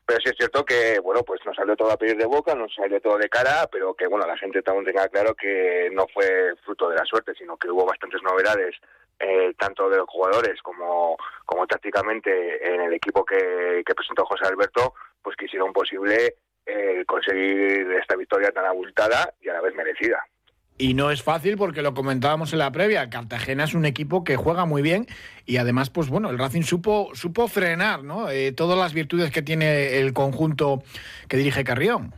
Pero 0.07 0.19
sí 0.21 0.31
es 0.31 0.37
cierto 0.37 0.65
que, 0.65 0.99
bueno, 1.01 1.23
pues 1.23 1.41
nos 1.45 1.55
salió 1.55 1.77
todo 1.77 1.91
a 1.91 1.97
pedir 1.97 2.17
de 2.17 2.27
boca, 2.27 2.55
nos 2.55 2.75
salió 2.75 3.01
todo 3.01 3.19
de 3.19 3.29
cara, 3.29 3.69
pero 3.71 3.95
que, 3.95 4.07
bueno, 4.09 4.27
la 4.27 4.37
gente 4.37 4.63
también 4.63 4.87
tenga 4.87 5.09
claro 5.09 5.35
que 5.35 5.91
no 5.93 6.07
fue 6.13 6.55
fruto 6.65 6.89
de 6.89 6.97
la 6.97 7.05
suerte, 7.05 7.35
sino 7.35 7.57
que 7.57 7.71
hubo 7.71 7.87
bastantes 7.87 8.21
novedades, 8.23 8.75
eh, 9.21 9.53
tanto 9.59 9.89
de 9.89 9.99
los 9.99 10.09
jugadores 10.09 10.61
como, 10.63 11.17
como 11.45 11.67
tácticamente 11.67 12.75
en 12.75 12.83
el 12.83 12.93
equipo 12.95 13.25
que, 13.25 13.83
que 13.87 13.95
presentó 13.95 14.25
José 14.25 14.47
Alberto, 14.47 14.95
pues 15.23 15.37
que 15.37 15.45
hicieron 15.45 15.73
posible 15.73 16.35
eh, 16.67 17.05
conseguir 17.07 17.93
esta 17.93 18.17
victoria 18.17 18.51
tan 18.51 18.65
abultada 18.65 19.33
y 19.41 19.49
a 19.49 19.55
la 19.55 19.61
vez 19.61 19.75
merecida. 19.75 20.25
Y 20.79 20.95
no 20.95 21.11
es 21.11 21.23
fácil 21.23 21.57
porque 21.57 21.83
lo 21.83 21.95
comentábamos 21.95 22.53
en 22.53 22.59
la 22.59 22.73
previa. 22.73 23.11
Cartagena 23.11 23.65
es 23.65 23.75
un 23.75 23.85
equipo 23.85 24.25
que 24.25 24.37
juega 24.37 24.65
muy 24.65 24.83
bien 24.83 25.07
y 25.45 25.59
además, 25.59 25.91
pues 25.91 26.09
bueno, 26.09 26.31
el 26.31 26.39
Racing 26.39 26.63
supo, 26.63 27.11
supo 27.15 27.47
frenar 27.49 28.03
¿no? 28.03 28.31
Eh, 28.31 28.53
todas 28.53 28.79
las 28.79 28.95
virtudes 28.95 29.31
que 29.31 29.43
tiene 29.43 29.99
el 29.99 30.13
conjunto 30.13 30.83
que 31.29 31.37
dirige 31.37 31.65
Carrión. 31.65 32.15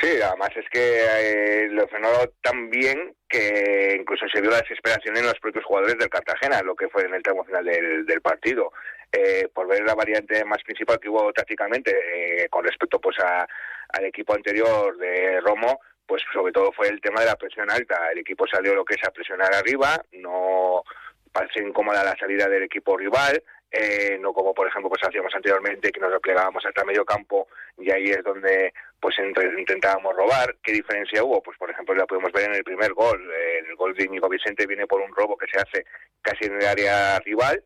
Sí, 0.00 0.08
además 0.22 0.50
es 0.56 0.64
que 0.70 0.80
eh, 0.80 1.68
lo 1.70 1.86
frenó 1.88 2.08
tan 2.42 2.70
bien 2.70 3.14
que 3.28 3.96
incluso 4.00 4.26
se 4.32 4.40
vio 4.40 4.50
la 4.50 4.60
desesperación 4.60 5.16
en 5.16 5.26
los 5.26 5.38
propios 5.40 5.64
jugadores 5.64 5.98
del 5.98 6.08
Cartagena, 6.08 6.62
lo 6.62 6.74
que 6.74 6.88
fue 6.88 7.04
en 7.04 7.14
el 7.14 7.22
tramo 7.22 7.44
final 7.44 7.64
del, 7.64 8.20
partido. 8.20 8.72
Eh, 9.12 9.48
por 9.52 9.66
ver 9.66 9.82
la 9.84 9.94
variante 9.94 10.44
más 10.44 10.62
principal 10.62 10.98
que 11.00 11.08
hubo 11.08 11.32
tácticamente 11.32 12.46
con 12.48 12.64
respecto 12.64 13.00
pues 13.00 13.16
al 13.18 14.04
equipo 14.04 14.34
anterior 14.34 14.96
de 14.96 15.40
Romo, 15.40 15.80
pues 16.10 16.24
sobre 16.32 16.52
todo 16.52 16.72
fue 16.72 16.88
el 16.88 17.00
tema 17.00 17.20
de 17.20 17.26
la 17.26 17.36
presión 17.36 17.70
alta. 17.70 18.10
El 18.10 18.18
equipo 18.18 18.44
salió 18.44 18.74
lo 18.74 18.84
que 18.84 18.96
es 18.96 19.04
a 19.06 19.12
presionar 19.12 19.54
arriba, 19.54 19.96
no 20.14 20.82
parece 21.30 21.60
incómoda 21.62 22.02
la 22.02 22.16
salida 22.16 22.48
del 22.48 22.64
equipo 22.64 22.96
rival, 22.96 23.40
eh, 23.70 24.18
no 24.20 24.32
como 24.32 24.52
por 24.52 24.66
ejemplo 24.66 24.90
pues 24.90 25.00
hacíamos 25.06 25.32
anteriormente 25.32 25.92
que 25.92 26.00
nos 26.00 26.10
replegábamos 26.10 26.66
hasta 26.66 26.84
medio 26.84 27.04
campo 27.04 27.46
y 27.78 27.92
ahí 27.92 28.06
es 28.06 28.24
donde 28.24 28.74
pues 28.98 29.14
intentábamos 29.56 30.16
robar. 30.16 30.56
¿Qué 30.64 30.72
diferencia 30.72 31.22
hubo? 31.22 31.40
Pues 31.44 31.56
por 31.56 31.70
ejemplo 31.70 31.94
la 31.94 32.06
podemos 32.06 32.32
ver 32.32 32.46
en 32.46 32.56
el 32.56 32.64
primer 32.64 32.92
gol. 32.92 33.32
el 33.32 33.76
gol 33.76 33.94
de 33.94 34.06
Íñigo 34.06 34.28
Vicente 34.28 34.66
viene 34.66 34.88
por 34.88 35.00
un 35.00 35.14
robo 35.14 35.38
que 35.38 35.46
se 35.46 35.60
hace 35.60 35.86
casi 36.22 36.46
en 36.46 36.60
el 36.60 36.66
área 36.66 37.20
rival 37.20 37.62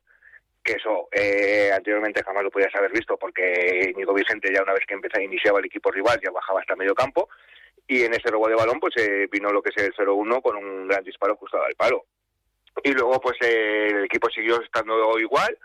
que 0.63 0.73
eso 0.73 1.09
eh, 1.13 1.71
anteriormente 1.75 2.23
jamás 2.23 2.43
lo 2.43 2.51
podías 2.51 2.75
haber 2.75 2.93
visto 2.93 3.17
porque 3.17 3.91
Íñigo 3.95 4.13
Vicente 4.13 4.53
ya 4.53 4.63
una 4.63 4.75
vez 4.75 4.85
que 4.87 4.95
empezaba 4.95 5.25
iniciaba 5.25 5.61
el 5.61 5.67
equipo 5.67 5.91
rival 5.91 6.21
ya 6.23 6.31
bajaba 6.31 6.61
hasta 6.61 6.77
medio 6.77 6.95
campo 6.95 7.31
y 7.87 8.03
en 8.03 8.15
ese 8.15 8.31
robo 8.31 8.49
de 8.49 8.55
balón 8.55 8.81
pues 8.81 8.95
eh, 8.97 9.29
vino 9.31 9.51
lo 9.51 9.63
que 9.63 9.71
es 9.75 9.85
el 9.85 9.95
0-1 9.95 10.43
con 10.43 10.57
un 10.57 10.89
gran 10.89 11.05
disparo 11.05 11.37
justo 11.37 11.63
al 11.63 11.75
palo. 11.75 12.05
Y 12.83 12.93
luego 12.93 13.21
pues 13.21 13.37
eh, 13.41 13.89
el 13.91 14.05
equipo 14.05 14.29
siguió 14.31 14.61
estando 14.61 15.19
igual 15.19 15.57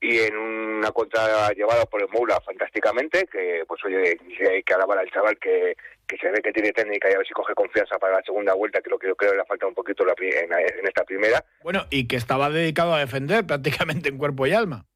y 0.00 0.18
en 0.18 0.36
una 0.36 0.92
contra 0.92 1.50
llevada 1.50 1.84
por 1.86 2.00
el 2.00 2.08
Moula 2.08 2.40
fantásticamente, 2.40 3.26
que 3.26 3.64
pues 3.66 3.84
oye, 3.84 4.16
hay 4.48 4.62
que 4.62 4.74
alabar 4.74 4.98
al 4.98 5.10
chaval 5.10 5.38
que, 5.38 5.74
que 6.06 6.16
se 6.18 6.30
ve 6.30 6.40
que 6.40 6.52
tiene 6.52 6.72
técnica 6.72 7.10
y 7.10 7.14
a 7.14 7.18
ver 7.18 7.26
si 7.26 7.32
coge 7.32 7.54
confianza 7.54 7.98
para 7.98 8.16
la 8.16 8.22
segunda 8.22 8.54
vuelta, 8.54 8.80
que 8.80 8.90
lo 8.90 8.98
que 8.98 9.08
yo 9.08 9.16
creo 9.16 9.34
le 9.34 9.44
falta 9.44 9.66
un 9.66 9.74
poquito 9.74 10.04
en, 10.06 10.52
en 10.52 10.86
esta 10.86 11.04
primera. 11.04 11.44
Bueno, 11.62 11.84
y 11.90 12.06
que 12.06 12.16
estaba 12.16 12.50
dedicado 12.50 12.94
a 12.94 13.00
defender 13.00 13.44
prácticamente 13.46 14.08
en 14.08 14.18
cuerpo 14.18 14.46
y 14.46 14.52
alma. 14.52 14.86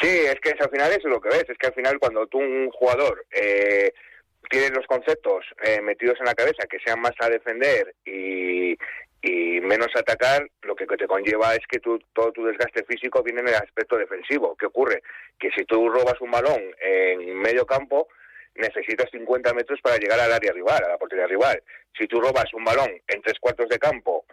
Sí, 0.00 0.08
es 0.08 0.40
que 0.40 0.50
al 0.58 0.70
final 0.70 0.90
eso 0.90 1.08
es 1.08 1.14
lo 1.14 1.20
que 1.20 1.28
ves, 1.28 1.48
es 1.48 1.58
que 1.58 1.66
al 1.66 1.74
final 1.74 1.98
cuando 1.98 2.26
tú 2.26 2.38
un 2.38 2.70
jugador 2.70 3.24
eh, 3.30 3.92
tienes 4.50 4.72
los 4.72 4.86
conceptos 4.86 5.44
eh, 5.64 5.80
metidos 5.80 6.18
en 6.20 6.26
la 6.26 6.34
cabeza 6.34 6.66
que 6.68 6.78
sean 6.84 7.00
más 7.00 7.14
a 7.20 7.28
defender 7.28 7.94
y, 8.04 8.76
y 9.22 9.60
menos 9.60 9.88
atacar, 9.94 10.48
lo 10.62 10.74
que 10.74 10.86
te 10.86 11.06
conlleva 11.06 11.54
es 11.54 11.66
que 11.68 11.78
todo 11.78 12.32
tu 12.32 12.44
desgaste 12.44 12.84
físico 12.84 13.22
viene 13.22 13.40
en 13.40 13.48
el 13.48 13.54
aspecto 13.54 13.96
defensivo. 13.96 14.56
¿Qué 14.56 14.66
ocurre? 14.66 15.02
Que 15.38 15.50
si 15.52 15.64
tú 15.64 15.88
robas 15.88 16.20
un 16.20 16.30
balón 16.30 16.60
en 16.80 17.38
medio 17.38 17.64
campo, 17.64 18.08
necesitas 18.56 19.10
50 19.10 19.54
metros 19.54 19.80
para 19.80 19.96
llegar 19.96 20.18
al 20.20 20.32
área 20.32 20.52
rival, 20.52 20.84
a 20.84 20.88
la 20.88 20.98
portería 20.98 21.26
rival. 21.26 21.62
Si 21.96 22.06
tú 22.06 22.20
robas 22.20 22.52
un 22.52 22.64
balón 22.64 22.90
en 23.06 23.22
tres 23.22 23.38
cuartos 23.38 23.68
de 23.68 23.78
campo, 23.78 24.24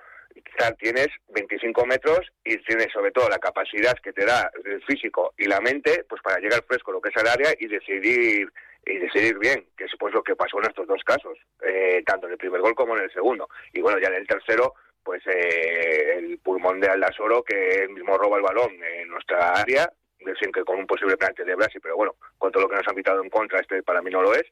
tienes 0.78 1.08
25 1.30 1.86
metros 1.86 2.20
y 2.44 2.58
tienes 2.64 2.88
sobre 2.92 3.12
todo 3.12 3.30
la 3.30 3.40
capacidad 3.40 3.94
que 4.04 4.14
te 4.14 4.26
da 4.26 4.52
el 4.66 4.84
físico 4.84 5.34
y 5.38 5.46
la 5.46 5.60
mente 5.62 6.06
pues 6.08 6.22
para 6.22 6.40
llegar 6.40 6.64
fresco 6.68 6.92
lo 6.92 7.02
que 7.02 7.10
es 7.10 7.18
el 7.18 7.28
área 7.28 7.54
y 7.60 7.68
decidir 7.68 8.52
y 8.86 8.98
decidir 8.98 9.38
bien, 9.38 9.66
que 9.78 9.86
es 9.86 9.92
pues 10.00 10.14
lo 10.14 10.24
que 10.24 10.36
pasó 10.36 10.58
en 10.58 10.70
estos 10.70 10.88
dos 10.88 11.04
casos, 11.04 11.38
eh, 11.62 12.02
tanto 12.06 12.28
en 12.28 12.34
el 12.34 12.38
primer 12.38 12.62
gol 12.62 12.76
como 12.76 12.98
en 12.98 13.04
el 13.04 13.12
segundo. 13.12 13.48
Y 13.74 13.82
bueno, 13.82 14.00
ya 14.00 14.08
en 14.08 14.16
el 14.16 14.28
tercero, 14.28 14.74
pues 15.04 15.22
eh, 15.28 16.16
el 16.18 16.40
pulmón 16.40 16.80
de 16.80 16.88
Aldasoro, 16.88 17.44
que 17.44 17.84
él 17.84 17.90
mismo 17.90 18.18
roba 18.18 18.38
el 18.38 18.44
balón 18.44 18.72
en 18.84 19.10
nuestra 19.10 19.52
área, 19.52 19.92
decir 20.20 20.52
que 20.52 20.64
con 20.64 20.78
un 20.78 20.88
posible 20.88 21.18
penalti 21.18 21.44
de 21.44 21.56
Brasil, 21.56 21.80
pero 21.82 21.96
bueno, 21.96 22.16
con 22.38 22.52
todo 22.52 22.64
lo 22.64 22.70
que 22.70 22.76
nos 22.76 22.88
han 22.88 22.96
pitado 22.96 23.24
en 23.24 23.30
contra, 23.30 23.60
este 23.60 23.84
para 23.84 24.02
mí 24.02 24.12
no 24.12 24.22
lo 24.22 24.34
es. 24.34 24.46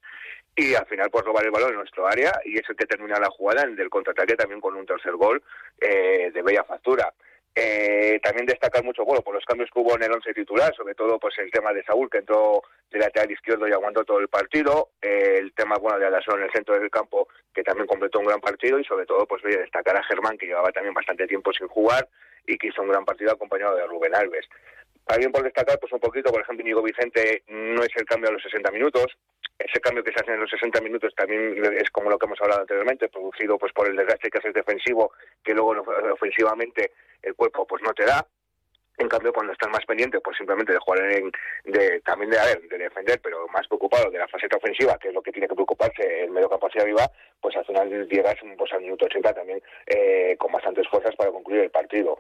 Y 0.56 0.74
al 0.74 0.86
final, 0.88 1.10
pues 1.12 1.24
robar 1.26 1.46
el 1.46 1.52
balón 1.52 1.72
en 1.72 1.78
nuestro 1.78 2.08
área 2.08 2.32
y 2.44 2.58
es 2.58 2.70
el 2.70 2.76
que 2.76 2.86
termina 2.86 3.20
la 3.20 3.30
jugada 3.30 3.64
en 3.64 3.80
el 3.80 3.90
contraataque 3.90 4.36
también 4.36 4.60
con 4.60 4.76
un 4.76 4.86
tercer 4.86 5.14
gol 5.14 5.44
eh, 5.80 6.32
de 6.34 6.42
bella 6.42 6.64
factura. 6.64 7.14
Eh, 7.60 8.20
también 8.22 8.46
destacar 8.46 8.84
mucho, 8.84 9.04
bueno, 9.04 9.24
por 9.24 9.34
los 9.34 9.44
cambios 9.44 9.72
que 9.74 9.80
hubo 9.80 9.96
en 9.96 10.04
el 10.04 10.12
once 10.12 10.32
titular, 10.32 10.76
sobre 10.76 10.94
todo 10.94 11.18
pues 11.18 11.34
el 11.40 11.50
tema 11.50 11.74
de 11.74 11.84
Saúl, 11.84 12.08
que 12.08 12.20
entró 12.20 12.62
de 12.92 13.00
lateral 13.00 13.32
izquierdo 13.32 13.68
y 13.68 13.72
aguantó 13.72 14.06
todo 14.06 14.20
el 14.20 14.28
partido, 14.28 14.90
eh, 15.02 15.38
el 15.40 15.54
tema, 15.54 15.76
bueno, 15.78 15.98
de 15.98 16.06
Alasón 16.06 16.38
en 16.38 16.46
el 16.46 16.52
centro 16.52 16.78
del 16.78 16.92
campo, 16.92 17.28
que 17.52 17.64
también 17.64 17.88
completó 17.88 18.20
un 18.20 18.28
gran 18.28 18.40
partido, 18.42 18.78
y 18.78 18.84
sobre 18.84 19.08
todo, 19.08 19.26
pues 19.26 19.42
voy 19.42 19.56
a 19.56 19.62
destacar 19.62 19.98
a 19.98 20.04
Germán, 20.04 20.38
que 20.38 20.46
llevaba 20.46 20.72
también 20.72 20.94
bastante 20.94 21.26
tiempo 21.26 21.52
sin 21.52 21.68
jugar 21.68 22.08
y 22.46 22.60
que 22.60 22.68
hizo 22.68 22.84
un 22.84 22.90
gran 22.90 23.06
partido 23.06 23.32
acompañado 23.32 23.76
de 23.76 23.88
Rubén 23.88 24.14
Alves. 24.14 24.46
También 25.08 25.32
por 25.32 25.42
destacar, 25.42 25.80
pues 25.80 25.94
un 25.94 26.00
poquito, 26.00 26.32
por 26.32 26.42
ejemplo, 26.42 26.64
Íñigo 26.64 26.84
Vicente 26.84 27.44
no 27.48 27.82
es 27.82 27.96
el 27.96 28.06
cambio 28.06 28.30
a 28.30 28.34
los 28.34 28.44
60 28.44 28.72
minutos. 28.72 29.18
Ese 29.58 29.80
cambio 29.80 30.04
que 30.04 30.12
se 30.12 30.20
hace 30.20 30.34
en 30.34 30.42
los 30.42 30.50
60 30.50 30.82
minutos 30.82 31.16
también 31.16 31.64
es 31.76 31.90
como 31.90 32.10
lo 32.10 32.20
que 32.20 32.26
hemos 32.26 32.40
hablado 32.42 32.62
anteriormente, 32.62 33.08
producido 33.10 33.58
pues 33.58 33.72
por 33.74 33.88
el 33.88 33.96
desgaste 33.96 34.30
que 34.30 34.38
hace 34.38 34.52
defensivo, 34.52 35.14
que 35.44 35.54
luego 35.54 35.76
ofensivamente 36.14 36.92
el 37.24 37.34
cuerpo 37.36 37.66
pues 37.66 37.82
no 37.82 37.94
te 37.94 38.06
da. 38.06 38.28
En 39.00 39.08
cambio, 39.08 39.32
cuando 39.32 39.54
estás 39.54 39.70
más 39.70 39.86
pendiente, 39.86 40.20
pues 40.20 40.38
simplemente 40.38 40.74
de 40.74 40.80
jugar 40.80 41.12
en, 41.12 41.32
de, 41.66 42.02
también 42.02 42.32
de, 42.32 42.40
a 42.40 42.46
defender, 42.48 43.20
pero 43.22 43.48
más 43.50 43.68
preocupado 43.68 44.10
de 44.10 44.18
la 44.18 44.28
faceta 44.28 44.58
ofensiva, 44.58 44.98
que 44.98 45.10
es 45.10 45.14
lo 45.14 45.22
que 45.22 45.32
tiene 45.32 45.48
que 45.48 45.54
preocuparse 45.54 46.24
el 46.24 46.32
medio 46.32 46.50
campo 46.50 46.66
hacia 46.66 46.82
arriba, 46.82 47.10
pues 47.40 47.56
al 47.56 47.66
final 47.66 48.08
llegas 48.10 48.36
pues, 48.58 48.74
al 48.74 48.82
minuto 48.82 49.06
80 49.06 49.34
también 49.34 49.62
eh, 49.86 50.36
con 50.40 50.52
bastantes 50.52 50.88
fuerzas 50.88 51.16
para 51.16 51.32
concluir 51.32 51.62
el 51.62 51.70
partido. 51.70 52.18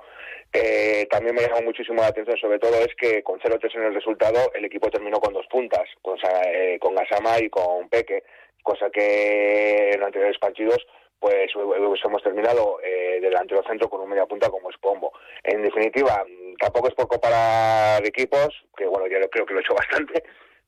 Eh, 0.54 1.08
también 1.10 1.34
me 1.34 1.42
llamó 1.42 1.62
muchísimo 1.64 2.02
la 2.02 2.10
atención, 2.10 2.38
sobre 2.38 2.60
todo, 2.60 2.76
es 2.76 2.94
que 2.96 3.24
con 3.24 3.40
0-3 3.40 3.76
en 3.76 3.84
el 3.84 3.96
resultado, 3.96 4.52
el 4.54 4.66
equipo 4.66 4.92
terminó 4.92 5.20
con 5.20 5.34
dos 5.34 5.48
puntas, 5.48 5.90
con, 6.04 6.18
eh, 6.46 6.78
con 6.80 6.94
Gasama 6.94 7.40
y 7.40 7.50
con 7.50 7.90
Peque, 7.90 8.24
cosa 8.62 8.92
que 8.92 9.90
en 9.94 10.04
anteriores 10.04 10.38
partidos 10.38 10.86
pues 11.20 11.52
hemos 12.04 12.24
terminado 12.24 12.80
eh, 12.84 13.20
delantero 13.22 13.64
centro 13.64 13.90
con 13.90 14.02
un 14.02 14.10
media 14.10 14.26
punta 14.26 14.50
como 14.50 14.70
es 14.70 14.78
Pombo. 14.78 15.12
En 15.44 15.64
definitiva, 15.64 16.24
tampoco 16.60 16.88
es 16.88 16.94
por 16.94 17.08
comparar 17.08 18.06
equipos, 18.06 18.50
que 18.76 18.86
bueno, 18.86 19.08
ya 19.08 19.20
creo 19.30 19.46
que 19.46 19.54
lo 19.54 19.60
he 19.60 19.64
hecho 19.64 19.74
bastante, 19.76 20.24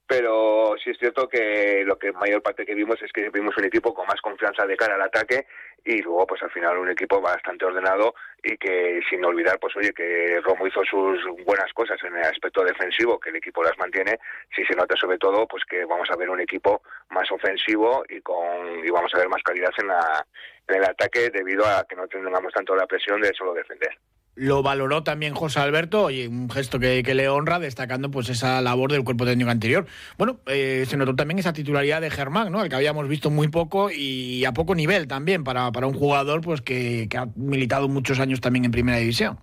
pero 0.09 0.73
sí 0.83 0.89
es 0.89 0.97
cierto 0.97 1.29
que 1.29 1.83
lo 1.85 1.99
que 1.99 2.11
mayor 2.13 2.41
parte 2.41 2.65
que 2.65 2.73
vimos 2.73 2.99
es 2.99 3.11
que 3.13 3.29
vimos 3.29 3.55
un 3.57 3.65
equipo 3.65 3.93
con 3.93 4.07
más 4.07 4.19
confianza 4.21 4.65
de 4.65 4.75
cara 4.75 4.95
al 4.95 5.03
ataque 5.03 5.45
y 5.85 6.01
luego 6.01 6.25
pues 6.25 6.41
al 6.41 6.49
final 6.49 6.79
un 6.79 6.89
equipo 6.89 7.21
bastante 7.21 7.63
ordenado 7.65 8.15
y 8.41 8.57
que 8.57 9.01
sin 9.07 9.23
olvidar 9.23 9.59
pues 9.59 9.77
oye 9.77 9.93
que 9.93 10.41
Romo 10.41 10.65
hizo 10.65 10.83
sus 10.83 11.19
buenas 11.45 11.71
cosas 11.73 11.99
en 12.03 12.17
el 12.17 12.23
aspecto 12.23 12.63
defensivo 12.63 13.19
que 13.19 13.29
el 13.29 13.35
equipo 13.35 13.61
las 13.61 13.77
mantiene 13.77 14.19
sí 14.55 14.63
se 14.65 14.75
nota 14.75 14.95
sobre 14.99 15.19
todo 15.19 15.47
pues 15.47 15.63
que 15.69 15.85
vamos 15.85 16.09
a 16.09 16.15
ver 16.15 16.31
un 16.31 16.41
equipo 16.41 16.81
más 17.11 17.31
ofensivo 17.31 18.03
y 18.09 18.19
con 18.21 18.83
y 18.83 18.89
vamos 18.89 19.13
a 19.13 19.19
ver 19.19 19.29
más 19.29 19.43
calidad 19.43 19.71
en 19.77 19.87
la 19.89 20.25
en 20.69 20.75
el 20.75 20.85
ataque 20.85 21.29
debido 21.29 21.63
a 21.67 21.85
que 21.87 21.95
no 21.95 22.07
tengamos 22.07 22.51
tanto 22.51 22.75
la 22.75 22.87
presión 22.87 23.21
de 23.21 23.31
solo 23.35 23.53
defender 23.53 23.95
lo 24.39 24.63
valoró 24.63 25.03
también 25.03 25.35
José 25.35 25.59
Alberto 25.59 26.09
y 26.09 26.25
un 26.25 26.49
gesto 26.49 26.79
que, 26.79 27.03
le 27.03 27.27
honra 27.27 27.59
destacando 27.59 28.09
pues 28.09 28.29
esa 28.29 28.61
labor 28.61 28.91
del 28.91 29.03
cuerpo 29.03 29.25
técnico 29.25 29.49
anterior. 29.49 29.85
Bueno, 30.17 30.39
eh, 30.47 30.85
se 30.87 30.95
notó 30.95 31.13
también 31.13 31.39
esa 31.39 31.51
titularidad 31.51 31.99
de 31.99 32.09
Germán, 32.09 32.51
¿no? 32.51 32.63
Que 32.63 32.75
habíamos 32.75 33.07
visto 33.09 33.29
muy 33.29 33.49
poco 33.49 33.91
y 33.91 34.45
a 34.45 34.53
poco 34.53 34.75
nivel 34.75 35.07
también 35.07 35.43
para, 35.43 35.71
para 35.73 35.87
un 35.87 35.93
jugador 35.93 36.39
pues 36.39 36.61
que, 36.61 37.09
ha 37.17 37.27
militado 37.35 37.89
muchos 37.89 38.19
años 38.19 38.39
también 38.39 38.63
en 38.63 38.71
primera 38.71 38.97
división. 38.97 39.39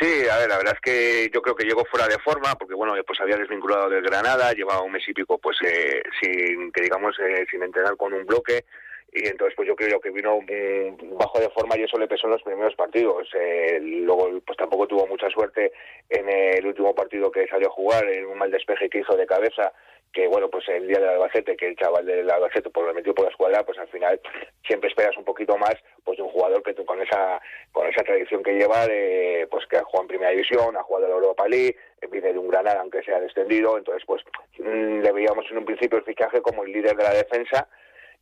Sí, 0.00 0.26
a 0.32 0.38
ver, 0.38 0.48
la 0.48 0.56
verdad 0.56 0.74
es 0.74 0.80
que 0.80 1.30
yo 1.32 1.42
creo 1.42 1.54
que 1.54 1.64
llegó 1.66 1.84
fuera 1.84 2.08
de 2.08 2.18
forma, 2.18 2.54
porque 2.54 2.74
bueno, 2.74 2.94
pues 3.06 3.20
había 3.20 3.36
desvinculado 3.36 3.90
del 3.90 4.02
Granada, 4.02 4.52
llevaba 4.52 4.82
un 4.82 4.92
mes 4.92 5.06
y 5.06 5.12
pico 5.12 5.38
pues 5.38 5.58
eh, 5.62 6.02
sin, 6.20 6.72
que 6.72 6.82
digamos, 6.82 7.14
eh, 7.18 7.44
sin 7.50 7.62
entrenar 7.62 7.96
con 7.96 8.14
un 8.14 8.24
bloque, 8.24 8.64
y 9.16 9.26
entonces 9.26 9.54
pues 9.56 9.66
yo 9.66 9.74
creo 9.74 9.98
que 9.98 10.10
vino 10.10 10.38
bajo 11.18 11.40
de 11.40 11.48
forma 11.48 11.76
y 11.78 11.84
eso 11.84 11.98
le 11.98 12.06
pesó 12.06 12.26
en 12.26 12.34
los 12.34 12.42
primeros 12.42 12.74
partidos. 12.74 13.28
Eh, 13.34 13.78
luego 13.80 14.28
pues 14.44 14.58
tampoco 14.58 14.86
tuvo 14.86 15.06
mucha 15.06 15.30
suerte 15.30 15.72
en 16.10 16.28
el 16.28 16.66
último 16.66 16.94
partido 16.94 17.30
que 17.30 17.46
salió 17.46 17.68
a 17.68 17.72
jugar, 17.72 18.06
en 18.08 18.26
un 18.26 18.36
mal 18.36 18.50
despeje 18.50 18.90
que 18.90 18.98
hizo 18.98 19.16
de 19.16 19.26
cabeza, 19.26 19.72
que 20.12 20.26
bueno, 20.28 20.48
pues 20.50 20.68
el 20.68 20.86
día 20.86 20.98
del 20.98 21.08
Albacete, 21.08 21.56
que 21.56 21.68
el 21.68 21.76
chaval 21.76 22.04
del 22.04 22.30
Albacete 22.30 22.68
pues 22.68 22.86
lo 22.86 22.94
metió 22.94 23.14
por 23.14 23.24
la 23.24 23.30
escuadra, 23.30 23.64
pues 23.64 23.78
al 23.78 23.88
final 23.88 24.20
siempre 24.66 24.90
esperas 24.90 25.16
un 25.16 25.24
poquito 25.24 25.56
más 25.56 25.74
pues 26.04 26.18
de 26.18 26.22
un 26.22 26.30
jugador 26.30 26.62
que 26.62 26.74
con 26.84 27.00
esa 27.00 27.40
con 27.72 27.86
esa 27.86 28.02
tradición 28.02 28.42
que 28.42 28.52
lleva 28.52 28.86
de 28.86 29.48
pues 29.50 29.66
que 29.66 29.78
ha 29.78 29.84
jugado 29.84 30.02
en 30.02 30.08
primera 30.08 30.30
división, 30.30 30.76
ha 30.76 30.82
jugado 30.82 31.06
en 31.06 31.12
Europa 31.12 31.48
League, 31.48 31.76
viene 32.10 32.34
de 32.34 32.38
un 32.38 32.48
Granada 32.48 32.80
aunque 32.80 33.02
sea 33.02 33.18
descendido, 33.18 33.78
entonces 33.78 34.04
pues 34.06 34.22
mm, 34.58 35.00
le 35.00 35.12
veíamos 35.12 35.46
en 35.50 35.58
un 35.58 35.64
principio 35.64 35.98
el 35.98 36.04
fichaje 36.04 36.42
como 36.42 36.64
el 36.64 36.72
líder 36.72 36.96
de 36.96 37.02
la 37.02 37.14
defensa 37.14 37.66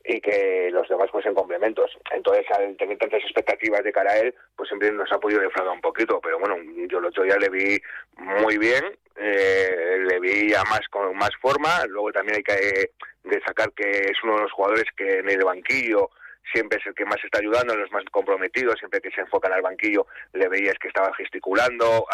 y 0.04 0.20
que 0.20 0.68
los 0.70 0.86
demás 0.88 1.10
fuesen 1.10 1.34
complementos. 1.34 1.90
Entonces, 2.12 2.44
al 2.50 2.76
tener 2.76 2.98
tantas 2.98 3.22
expectativas 3.22 3.82
de 3.82 3.92
cara 3.92 4.12
a 4.12 4.18
él, 4.18 4.34
pues 4.54 4.68
siempre 4.68 4.92
nos 4.92 5.10
ha 5.10 5.18
podido 5.18 5.40
defraudar 5.40 5.74
un 5.74 5.80
poquito, 5.80 6.20
pero 6.22 6.38
bueno, 6.38 6.56
yo 6.88 6.98
el 6.98 7.06
otro 7.06 7.22
día 7.22 7.36
le 7.38 7.48
vi 7.48 7.80
muy 8.16 8.58
bien, 8.58 8.84
eh, 9.16 9.98
le 10.06 10.20
vi 10.20 10.50
ya 10.50 10.62
más 10.64 10.86
con 10.90 11.16
más 11.16 11.30
forma, 11.40 11.86
luego 11.88 12.12
también 12.12 12.36
hay 12.36 12.42
que 12.42 12.90
destacar 13.24 13.72
que 13.72 13.88
es 13.88 14.22
uno 14.22 14.36
de 14.36 14.42
los 14.42 14.52
jugadores 14.52 14.84
que 14.96 15.20
en 15.20 15.30
el 15.30 15.44
banquillo 15.44 16.10
siempre 16.52 16.78
es 16.78 16.86
el 16.86 16.94
que 16.94 17.04
más 17.04 17.22
está 17.24 17.38
ayudando, 17.38 17.76
los 17.76 17.90
más 17.92 18.04
comprometidos, 18.10 18.78
siempre 18.78 19.00
que 19.00 19.10
se 19.10 19.20
enfocan 19.20 19.52
al 19.52 19.62
banquillo 19.62 20.06
le 20.32 20.48
veías 20.48 20.78
que 20.78 20.88
estaba 20.88 21.12
gesticulando, 21.14 22.06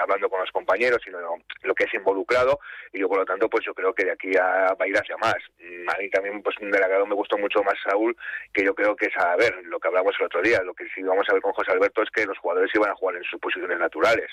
hablando 0.00 0.28
con 0.28 0.40
los 0.40 0.50
compañeros, 0.50 1.00
sino 1.04 1.18
lo 1.62 1.74
que 1.74 1.84
es 1.84 1.94
involucrado, 1.94 2.58
y 2.92 3.00
yo 3.00 3.08
por 3.08 3.18
lo 3.18 3.24
tanto 3.24 3.48
pues 3.48 3.64
yo 3.64 3.74
creo 3.74 3.94
que 3.94 4.04
de 4.04 4.12
aquí 4.12 4.36
a, 4.36 4.74
va 4.74 4.84
a 4.84 4.88
ir 4.88 4.96
hacia 4.96 5.16
más. 5.16 5.36
Mm, 5.60 5.88
a 5.88 5.98
mí 5.98 6.10
también 6.10 6.42
pues 6.42 6.56
del 6.60 6.82
agrado 6.82 7.06
me 7.06 7.14
gustó 7.14 7.38
mucho 7.38 7.62
más 7.62 7.74
Saúl, 7.84 8.16
que 8.52 8.64
yo 8.64 8.74
creo 8.74 8.96
que 8.96 9.06
es 9.06 9.16
a 9.16 9.36
ver, 9.36 9.54
lo 9.64 9.78
que 9.78 9.88
hablamos 9.88 10.14
el 10.18 10.26
otro 10.26 10.42
día, 10.42 10.62
lo 10.62 10.74
que 10.74 10.86
sí 10.94 11.02
vamos 11.02 11.26
a 11.28 11.32
ver 11.32 11.42
con 11.42 11.52
José 11.52 11.72
Alberto 11.72 12.02
es 12.02 12.10
que 12.10 12.24
los 12.24 12.38
jugadores 12.38 12.70
iban 12.74 12.90
a 12.90 12.94
jugar 12.94 13.16
en 13.16 13.24
sus 13.24 13.40
posiciones 13.40 13.78
naturales. 13.78 14.30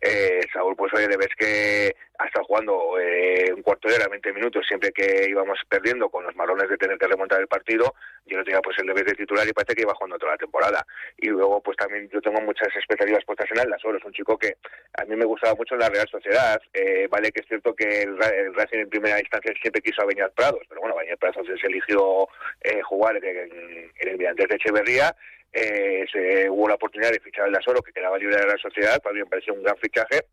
Eh, 0.00 0.40
Saúl 0.52 0.76
pues 0.76 0.92
oye, 0.94 1.08
ves 1.16 1.34
que 1.36 1.94
ha 2.18 2.26
estado 2.26 2.44
jugando 2.44 2.98
eh, 2.98 3.52
un 3.54 3.62
cuarto 3.62 3.88
de 3.88 3.94
hora, 3.94 4.08
20 4.08 4.32
minutos, 4.32 4.66
siempre 4.66 4.92
que 4.92 5.26
íbamos 5.28 5.58
perdiendo 5.68 6.08
con 6.08 6.24
los 6.24 6.34
malones 6.36 6.68
de 6.68 6.76
tener 6.76 6.98
que 6.98 7.06
remontar 7.06 7.40
el 7.40 7.48
partido, 7.48 7.94
yo 8.26 8.38
no 8.38 8.44
tenía 8.44 8.60
pues 8.60 8.78
el 8.80 8.86
deber 8.86 9.04
de 9.04 9.14
titular 9.14 9.46
y 9.46 9.52
parece 9.52 9.74
que 9.74 9.82
iba 9.82 9.94
jugando 9.94 10.18
toda 10.18 10.32
la 10.32 10.38
temporada. 10.38 10.86
Y 11.16 11.28
luego, 11.28 11.60
pues 11.62 11.76
también 11.76 12.08
yo 12.08 12.20
tengo 12.20 12.40
muchas 12.40 12.68
expectativas 12.74 13.24
puestas 13.24 13.50
en 13.50 13.60
Alda. 13.60 13.76
Es 13.76 14.04
un 14.04 14.12
chico 14.12 14.38
que 14.38 14.56
a 14.94 15.04
mí 15.04 15.16
me 15.16 15.24
gustaba 15.24 15.54
mucho 15.54 15.74
en 15.74 15.80
la 15.80 15.88
Real 15.88 16.08
Sociedad. 16.08 16.60
Eh, 16.72 17.08
vale 17.10 17.32
que 17.32 17.40
es 17.40 17.46
cierto 17.46 17.74
que 17.74 18.02
el, 18.02 18.16
Racing 18.54 18.78
en 18.78 18.90
primera 18.90 19.18
instancia 19.18 19.52
siempre 19.60 19.82
quiso 19.82 20.02
a 20.02 20.06
Beñat 20.06 20.34
Prados, 20.34 20.62
pero 20.68 20.80
bueno, 20.80 20.96
Beñat 20.96 21.18
Prados 21.18 21.46
se 21.46 21.66
eligió 21.66 22.28
eh, 22.62 22.80
jugar 22.82 23.16
en, 23.16 23.90
el 24.00 24.18
Mirantes 24.18 24.48
de 24.48 24.56
Echeverría. 24.56 25.14
Eh, 25.52 26.04
se, 26.12 26.48
hubo 26.48 26.68
la 26.68 26.74
oportunidad 26.74 27.10
de 27.10 27.20
fichar 27.20 27.46
al 27.46 27.62
Solo, 27.62 27.82
que 27.82 27.92
quedaba 27.92 28.18
libre 28.18 28.36
de 28.36 28.46
la 28.46 28.58
Sociedad. 28.58 29.00
Para 29.02 29.14
mí 29.14 29.20
me 29.20 29.26
pareció 29.26 29.54
un 29.54 29.62
gran 29.62 29.76
fichaje. 29.78 30.24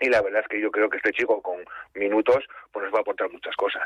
Y 0.00 0.08
la 0.08 0.22
verdad 0.22 0.42
es 0.42 0.48
que 0.48 0.60
yo 0.60 0.70
creo 0.70 0.90
que 0.90 0.96
este 0.96 1.12
chico 1.12 1.40
con 1.40 1.64
minutos 1.94 2.44
pues 2.72 2.84
nos 2.84 2.94
va 2.94 2.98
a 2.98 3.02
aportar 3.02 3.30
muchas 3.30 3.54
cosas. 3.56 3.84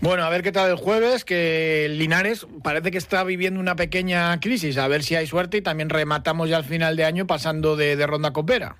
Bueno, 0.00 0.24
a 0.24 0.30
ver 0.30 0.42
qué 0.42 0.52
tal 0.52 0.70
el 0.70 0.76
jueves, 0.76 1.24
que 1.24 1.86
Linares 1.90 2.46
parece 2.62 2.90
que 2.90 2.98
está 2.98 3.24
viviendo 3.24 3.60
una 3.60 3.76
pequeña 3.76 4.38
crisis, 4.40 4.76
a 4.78 4.88
ver 4.88 5.02
si 5.02 5.14
hay 5.14 5.26
suerte 5.26 5.58
y 5.58 5.62
también 5.62 5.88
rematamos 5.88 6.48
ya 6.48 6.56
al 6.56 6.64
final 6.64 6.96
de 6.96 7.04
año 7.04 7.26
pasando 7.26 7.76
de, 7.76 8.06
ronda 8.06 8.32
copera. 8.32 8.76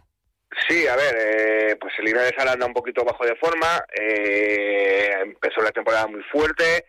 Sí, 0.68 0.86
a 0.86 0.96
ver, 0.96 1.16
eh, 1.18 1.76
pues 1.80 1.94
el 1.98 2.04
Linares 2.04 2.32
ahora 2.38 2.52
anda 2.52 2.66
un 2.66 2.74
poquito 2.74 3.04
bajo 3.04 3.24
de 3.24 3.36
forma, 3.36 3.84
eh, 3.98 5.10
empezó 5.22 5.60
la 5.62 5.70
temporada 5.70 6.06
muy 6.06 6.22
fuerte, 6.30 6.84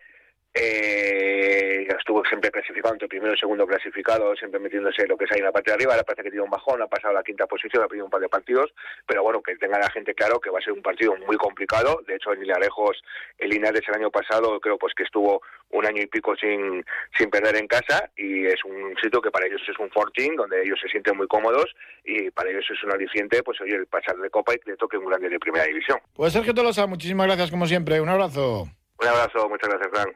eh, 0.56 1.86
estuvo 1.98 2.24
siempre 2.24 2.50
clasificado 2.50 2.94
entre 2.94 3.08
primero 3.08 3.34
y 3.34 3.38
segundo 3.38 3.66
clasificado, 3.66 4.34
siempre 4.36 4.58
metiéndose 4.58 5.06
lo 5.06 5.16
que 5.16 5.24
es 5.24 5.32
ahí 5.32 5.38
en 5.38 5.44
la 5.44 5.52
parte 5.52 5.70
de 5.70 5.74
arriba, 5.74 5.92
ahora 5.92 6.04
parece 6.04 6.24
que 6.24 6.30
tiene 6.30 6.44
un 6.44 6.50
bajón, 6.50 6.82
ha 6.82 6.86
pasado 6.86 7.12
a 7.12 7.18
la 7.18 7.22
quinta 7.22 7.46
posición, 7.46 7.84
ha 7.84 7.88
perdido 7.88 8.06
un 8.06 8.10
par 8.10 8.20
de 8.20 8.28
partidos, 8.28 8.72
pero 9.06 9.22
bueno, 9.22 9.42
que 9.42 9.56
tenga 9.56 9.78
la 9.78 9.90
gente 9.90 10.14
claro 10.14 10.40
que 10.40 10.50
va 10.50 10.58
a 10.58 10.62
ser 10.62 10.72
un 10.72 10.82
partido 10.82 11.14
muy 11.26 11.36
complicado, 11.36 12.00
de 12.06 12.16
hecho 12.16 12.32
en 12.32 12.46
Lejos, 12.46 13.02
el 13.38 13.50
Linares 13.50 13.82
el 13.88 13.94
año 13.94 14.10
pasado 14.10 14.58
creo 14.60 14.78
pues 14.78 14.94
que 14.94 15.02
estuvo 15.02 15.42
un 15.70 15.86
año 15.86 16.02
y 16.02 16.06
pico 16.06 16.34
sin, 16.36 16.84
sin 17.16 17.30
perder 17.30 17.56
en 17.56 17.66
casa. 17.66 18.10
Y 18.16 18.46
es 18.46 18.64
un 18.64 18.94
sitio 19.02 19.20
que 19.20 19.30
para 19.30 19.46
ellos 19.46 19.60
es 19.68 19.78
un 19.78 19.90
fortín, 19.90 20.36
donde 20.36 20.62
ellos 20.62 20.78
se 20.80 20.88
sienten 20.88 21.16
muy 21.16 21.26
cómodos. 21.26 21.74
Y 22.04 22.30
para 22.30 22.50
ellos 22.50 22.64
es 22.70 22.82
un 22.84 22.92
aliciente, 22.92 23.42
pues 23.42 23.60
oye, 23.60 23.74
el 23.74 23.86
pasar 23.86 24.16
de 24.16 24.30
Copa 24.30 24.54
y 24.54 24.58
que 24.58 24.70
le 24.70 24.76
toque 24.76 24.96
un 24.96 25.06
grande 25.06 25.28
de 25.28 25.38
Primera 25.38 25.64
División. 25.64 25.98
Pues 26.14 26.32
Sergio 26.32 26.54
Tolosa, 26.54 26.86
muchísimas 26.86 27.26
gracias 27.26 27.50
como 27.50 27.66
siempre, 27.66 28.00
un 28.00 28.08
abrazo. 28.08 28.66
Un 29.00 29.08
abrazo, 29.08 29.48
muchas 29.48 29.68
gracias, 29.68 29.90
Frank. 29.92 30.14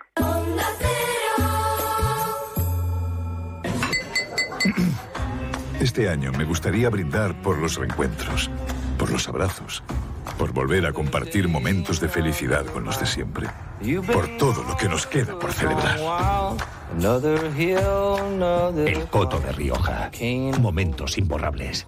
Este 5.80 6.08
año 6.10 6.30
me 6.32 6.44
gustaría 6.44 6.90
brindar 6.90 7.40
por 7.40 7.56
los 7.58 7.76
reencuentros, 7.76 8.50
por 8.98 9.10
los 9.10 9.26
abrazos, 9.28 9.82
por 10.38 10.52
volver 10.52 10.84
a 10.84 10.92
compartir 10.92 11.48
momentos 11.48 12.00
de 12.00 12.08
felicidad 12.08 12.66
con 12.66 12.84
los 12.84 13.00
de 13.00 13.06
siempre, 13.06 13.48
por 14.12 14.36
todo 14.36 14.62
lo 14.62 14.76
que 14.76 14.88
nos 14.88 15.06
queda 15.06 15.38
por 15.38 15.52
celebrar. 15.52 15.98
El 18.76 19.08
Coto 19.08 19.40
de 19.40 19.52
Rioja. 19.52 20.10
Momentos 20.60 21.16
imborrables. 21.16 21.86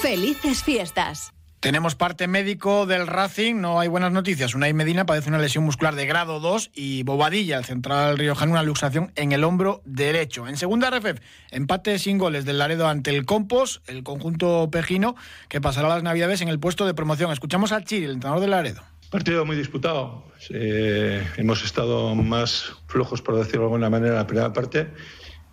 Felices 0.00 0.62
fiestas. 0.62 1.33
Tenemos 1.64 1.94
parte 1.94 2.28
médico 2.28 2.84
del 2.84 3.06
Racing, 3.06 3.54
no 3.54 3.80
hay 3.80 3.88
buenas 3.88 4.12
noticias. 4.12 4.54
Unai 4.54 4.74
Medina 4.74 5.06
padece 5.06 5.30
una 5.30 5.38
lesión 5.38 5.64
muscular 5.64 5.94
de 5.94 6.04
grado 6.04 6.38
2 6.38 6.72
y 6.74 7.04
Bobadilla, 7.04 7.56
el 7.56 7.64
central 7.64 8.18
riojano, 8.18 8.52
una 8.52 8.62
luxación 8.62 9.12
en 9.16 9.32
el 9.32 9.44
hombro 9.44 9.80
derecho. 9.86 10.46
En 10.46 10.58
segunda 10.58 10.90
RFF, 10.90 11.22
empate 11.52 11.98
sin 11.98 12.18
goles 12.18 12.44
del 12.44 12.58
Laredo 12.58 12.86
ante 12.86 13.16
el 13.16 13.24
Compos, 13.24 13.80
el 13.86 14.02
conjunto 14.02 14.68
pejino, 14.70 15.16
que 15.48 15.62
pasará 15.62 15.88
las 15.88 16.02
Navidades 16.02 16.42
en 16.42 16.48
el 16.48 16.60
puesto 16.60 16.84
de 16.84 16.92
promoción. 16.92 17.32
Escuchamos 17.32 17.72
a 17.72 17.82
Chiri, 17.82 18.04
el 18.04 18.10
entrenador 18.10 18.42
del 18.42 18.50
Laredo. 18.50 18.82
Partido 19.10 19.46
muy 19.46 19.56
disputado. 19.56 20.22
Eh, 20.50 21.26
hemos 21.38 21.64
estado 21.64 22.14
más 22.14 22.74
flojos, 22.88 23.22
por 23.22 23.38
decirlo 23.38 23.60
de 23.60 23.66
alguna 23.68 23.88
manera, 23.88 24.12
en 24.12 24.18
la 24.18 24.26
primera 24.26 24.52
parte 24.52 24.88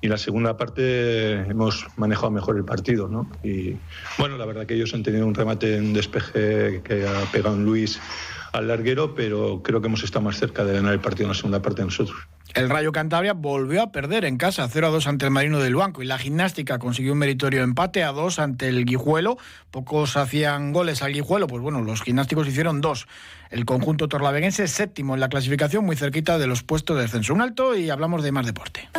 y 0.02 0.08
la 0.08 0.18
segunda 0.18 0.58
parte 0.58 1.42
hemos 1.42 1.86
manejado 1.96 2.32
mejor 2.32 2.58
el 2.58 2.66
partido, 2.66 3.08
¿no? 3.08 3.30
Y 3.44 3.76
bueno, 4.18 4.38
la 4.38 4.46
verdad 4.46 4.66
que 4.66 4.74
ellos 4.74 4.94
han 4.94 5.04
tenido 5.04 5.26
un 5.26 5.36
remate 5.36 5.78
en 5.78 5.94
despeje 5.94 6.82
que 6.84 7.08
ha 7.08 7.32
pegado 7.32 7.56
un 7.56 7.66
Luis 7.66 8.00
al 8.52 8.68
larguero, 8.68 9.16
pero 9.16 9.62
creo 9.64 9.80
que 9.80 9.88
hemos 9.88 10.04
estado 10.04 10.26
más 10.26 10.38
cerca 10.38 10.66
de 10.66 10.74
ganar 10.74 10.94
el 10.94 11.00
partido 11.00 11.26
en 11.26 11.30
la 11.30 11.36
segunda 11.36 11.62
parte 11.62 11.84
nosotros. 11.84 12.18
El 12.54 12.70
Rayo 12.70 12.92
Cantabria 12.92 13.32
volvió 13.32 13.82
a 13.82 13.92
perder 13.94 14.26
en 14.26 14.38
casa 14.38 14.68
0 14.70 14.88
a 14.88 14.90
2 14.90 15.08
ante 15.08 15.26
el 15.26 15.32
Marino 15.32 15.60
del 15.60 15.76
Banco 15.76 16.04
y 16.04 16.06
la 16.06 16.18
gimnástica 16.18 16.80
consiguió 16.80 17.14
un 17.14 17.20
meritorio 17.20 17.64
empate 17.64 18.04
a 18.04 18.12
2 18.12 18.40
ante 18.40 18.68
el 18.68 18.84
Guijuelo. 18.84 19.38
Pocos 19.70 20.18
hacían 20.18 20.74
goles 20.74 21.02
al 21.02 21.14
Guijuelo, 21.14 21.48
pues 21.48 21.62
bueno, 21.62 21.82
los 21.82 22.02
gimnásticos 22.02 22.48
hicieron 22.48 22.82
dos. 22.82 23.08
El 23.52 23.64
conjunto 23.66 24.10
torlaveguense 24.10 24.68
séptimo 24.68 25.14
en 25.14 25.22
la 25.22 25.30
clasificación, 25.30 25.86
muy 25.86 25.96
cerquita 25.96 26.38
de 26.38 26.48
los 26.48 26.64
puestos 26.64 26.98
de 26.98 27.04
descenso. 27.04 27.34
Un 27.34 27.42
alto 27.42 27.76
y 27.76 27.90
hablamos 27.90 28.22
de 28.22 28.34
más 28.34 28.46
deporte. 28.46 28.90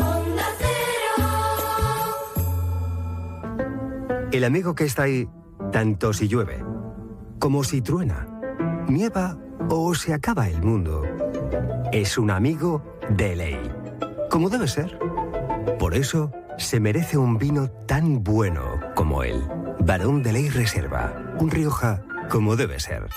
El 4.33 4.45
amigo 4.45 4.75
que 4.75 4.85
está 4.85 5.03
ahí, 5.03 5.29
tanto 5.73 6.15
si 6.15 6.27
llueve, 6.27 6.65
como 7.39 7.65
si 7.65 7.83
truena, 7.83 8.27
nieva 8.89 9.37
o 9.69 9.95
se 9.95 10.15
acaba 10.15 10.49
el 10.49 10.63
mundo, 10.63 11.03
es 11.93 12.17
un 12.17 12.31
amigo 12.31 12.83
de 13.11 13.37
ley. 13.37 13.61
Como 14.31 14.49
debe 14.49 14.69
ser. 14.69 14.99
Por 15.79 15.95
eso 15.95 16.33
se 16.57 16.81
merece 16.81 17.19
un 17.19 17.37
vino 17.37 17.69
tan 17.87 18.25
bueno 18.25 18.81
como 18.95 19.23
él. 19.23 19.43
Barón 19.81 20.23
de 20.23 20.33
Ley 20.33 20.49
Reserva. 20.49 21.35
Un 21.39 21.51
Rioja 21.51 22.03
como 22.31 22.57
debe 22.57 22.81
ser. 22.81 23.11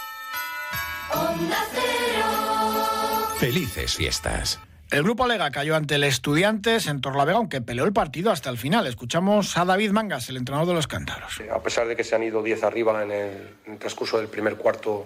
Felices 3.37 3.95
fiestas. 3.95 4.59
El 4.95 5.03
grupo 5.03 5.25
Alega 5.25 5.51
cayó 5.51 5.75
ante 5.75 5.95
el 5.95 6.05
Estudiantes 6.05 6.87
en 6.87 7.01
Torlavega, 7.01 7.37
aunque 7.37 7.59
peleó 7.59 7.83
el 7.83 7.91
partido 7.91 8.31
hasta 8.31 8.49
el 8.49 8.57
final. 8.57 8.87
Escuchamos 8.87 9.57
a 9.57 9.65
David 9.65 9.91
Mangas, 9.91 10.29
el 10.29 10.37
entrenador 10.37 10.69
de 10.69 10.73
los 10.75 10.87
cántaros. 10.87 11.37
A 11.51 11.61
pesar 11.61 11.85
de 11.85 11.97
que 11.97 12.05
se 12.05 12.15
han 12.15 12.23
ido 12.23 12.41
10 12.41 12.63
arriba 12.63 13.03
en 13.03 13.11
el, 13.11 13.77
transcurso 13.77 14.19
del 14.19 14.29
primer 14.29 14.55
cuarto, 14.55 15.05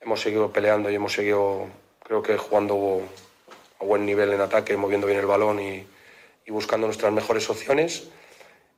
hemos 0.00 0.20
seguido 0.20 0.52
peleando 0.52 0.88
y 0.88 0.94
hemos 0.94 1.14
seguido, 1.14 1.66
creo 2.04 2.22
que 2.22 2.36
jugando 2.36 3.02
a 3.80 3.84
buen 3.84 4.06
nivel 4.06 4.32
en 4.34 4.40
ataque, 4.40 4.76
moviendo 4.76 5.08
bien 5.08 5.18
el 5.18 5.26
balón 5.26 5.58
y, 5.58 5.84
buscando 6.48 6.86
nuestras 6.86 7.12
mejores 7.12 7.50
opciones. 7.50 8.10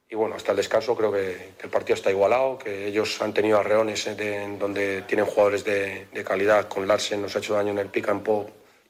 Y 0.09 0.15
bueno, 0.15 0.37
hasta 0.37 0.53
el 0.53 0.57
descanso 0.57 0.97
creo 0.97 1.13
que, 1.13 1.53
el 1.63 1.69
partido 1.69 1.97
está 1.97 2.11
igualado, 2.11 2.57
que 2.57 2.87
ellos 2.87 3.21
han 3.21 3.35
tenido 3.35 3.59
arreones 3.59 4.07
en 4.07 4.59
donde 4.59 5.03
tienen 5.03 5.27
jugadores 5.27 5.67
de, 5.67 6.07
calidad. 6.25 6.67
Con 6.67 6.89
Larsen 6.89 7.21
nos 7.21 7.37
ha 7.37 7.41
hecho 7.41 7.53
daño 7.53 7.73
en 7.73 7.79
el 7.79 7.89
pick 7.89 8.09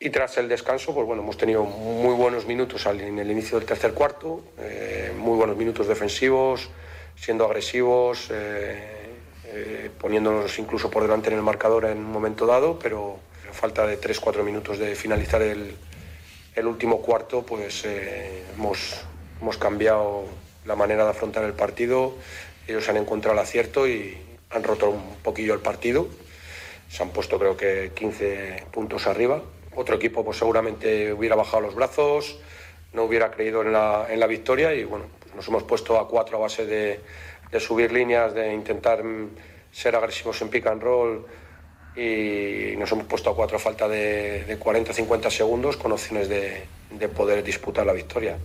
y 0.02 0.08
tras 0.08 0.38
el 0.38 0.48
descanso, 0.48 0.94
pues 0.94 1.06
bueno, 1.06 1.22
hemos 1.22 1.36
tenido 1.36 1.62
muy 1.64 2.14
buenos 2.14 2.46
minutos 2.46 2.86
en 2.86 3.18
el 3.18 3.30
inicio 3.30 3.58
del 3.58 3.68
tercer 3.68 3.92
cuarto, 3.92 4.42
eh, 4.58 5.12
muy 5.14 5.36
buenos 5.36 5.58
minutos 5.58 5.86
defensivos, 5.86 6.70
siendo 7.14 7.44
agresivos, 7.44 8.28
eh, 8.30 9.12
eh, 9.44 9.90
poniéndonos 10.00 10.58
incluso 10.58 10.90
por 10.90 11.02
delante 11.02 11.28
en 11.28 11.36
el 11.36 11.42
marcador 11.42 11.84
en 11.84 11.98
un 11.98 12.10
momento 12.10 12.46
dado, 12.46 12.78
pero 12.78 13.18
a 13.50 13.52
falta 13.52 13.86
de 13.86 14.00
3-4 14.00 14.42
minutos 14.42 14.78
de 14.78 14.94
finalizar 14.94 15.42
el, 15.42 15.76
último 16.64 17.00
cuarto, 17.00 17.42
pues 17.44 17.84
hemos, 17.84 19.04
hemos 19.40 19.56
cambiado 19.56 20.24
la 20.66 20.76
manera 20.76 21.04
de 21.04 21.10
afrontar 21.10 21.44
el 21.44 21.54
partido, 21.54 22.14
ellos 22.68 22.86
han 22.88 22.98
encontrado 22.98 23.34
el 23.34 23.42
acierto 23.42 23.88
y 23.88 24.16
han 24.50 24.62
roto 24.62 24.90
un 24.90 25.16
poquillo 25.22 25.54
el 25.54 25.60
partido, 25.60 26.08
se 26.90 27.02
han 27.02 27.10
puesto 27.10 27.38
creo 27.38 27.56
que 27.56 27.92
15 27.94 28.64
puntos 28.72 29.06
arriba 29.06 29.42
otro 29.74 29.96
equipo 29.96 30.24
pues 30.24 30.38
seguramente 30.38 31.12
hubiera 31.12 31.37
bajado 31.37 31.62
los 31.62 31.74
brazos, 31.74 32.38
no 32.92 33.04
hubiera 33.04 33.30
creído 33.30 33.62
en 33.62 33.72
la, 33.72 34.06
en 34.09 34.20
la 34.20 34.26
victoria 34.26 34.74
y 34.74 34.85
bueno, 34.85 35.06
pues 35.20 35.35
nos 35.35 35.46
hemos 35.48 35.62
puesto 35.62 35.98
a 35.98 36.09
cuatro 36.09 36.38
a 36.38 36.40
base 36.40 36.66
de, 36.66 37.00
subir 37.61 37.92
líneas, 37.92 38.35
de 38.35 38.52
intentar 38.52 39.02
ser 39.72 39.96
agresivos 39.96 40.40
en 40.42 40.48
pick 40.48 40.66
and 40.66 40.83
roll 40.83 41.26
y 41.96 42.76
nos 42.76 42.90
hemos 42.92 43.06
puesto 43.06 43.30
a 43.30 43.37
cuatro 43.37 43.56
a 43.56 43.61
falta 43.61 43.88
de, 43.88 44.59
40-50 44.59 45.30
segundos 45.30 45.76
con 45.76 45.92
opciones 45.92 46.28
de, 46.28 46.66
poder 47.14 47.42
disputar 47.42 47.87
la 47.87 47.92
victoria. 47.92 48.38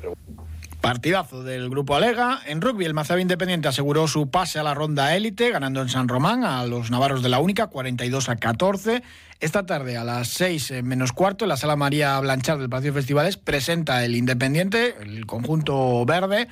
Partidazo 0.85 1.41
del 1.41 1.67
grupo 1.67 1.95
Alega. 1.95 2.41
En 2.45 2.61
rugby, 2.61 2.85
el 2.85 2.93
Mazaba 2.93 3.19
Independiente 3.19 3.67
aseguró 3.67 4.07
su 4.07 4.29
pase 4.29 4.59
a 4.59 4.63
la 4.63 4.75
ronda 4.75 5.15
élite, 5.15 5.49
ganando 5.49 5.81
en 5.81 5.89
San 5.89 6.07
Román 6.07 6.43
a 6.43 6.63
los 6.67 6.91
navarros 6.91 7.23
de 7.23 7.29
la 7.29 7.39
Única, 7.39 7.65
42 7.65 8.29
a 8.29 8.35
14. 8.35 9.01
Esta 9.39 9.65
tarde, 9.65 9.97
a 9.97 10.03
las 10.03 10.27
6 10.27 10.69
eh, 10.69 10.83
menos 10.83 11.11
cuarto, 11.11 11.45
en 11.45 11.49
la 11.49 11.57
sala 11.57 11.75
María 11.75 12.19
Blanchard 12.19 12.59
del 12.59 12.69
de 12.69 12.91
Festivales, 12.91 13.35
presenta 13.35 14.05
el 14.05 14.15
Independiente, 14.15 14.95
el 15.01 15.25
conjunto 15.25 16.05
verde, 16.05 16.49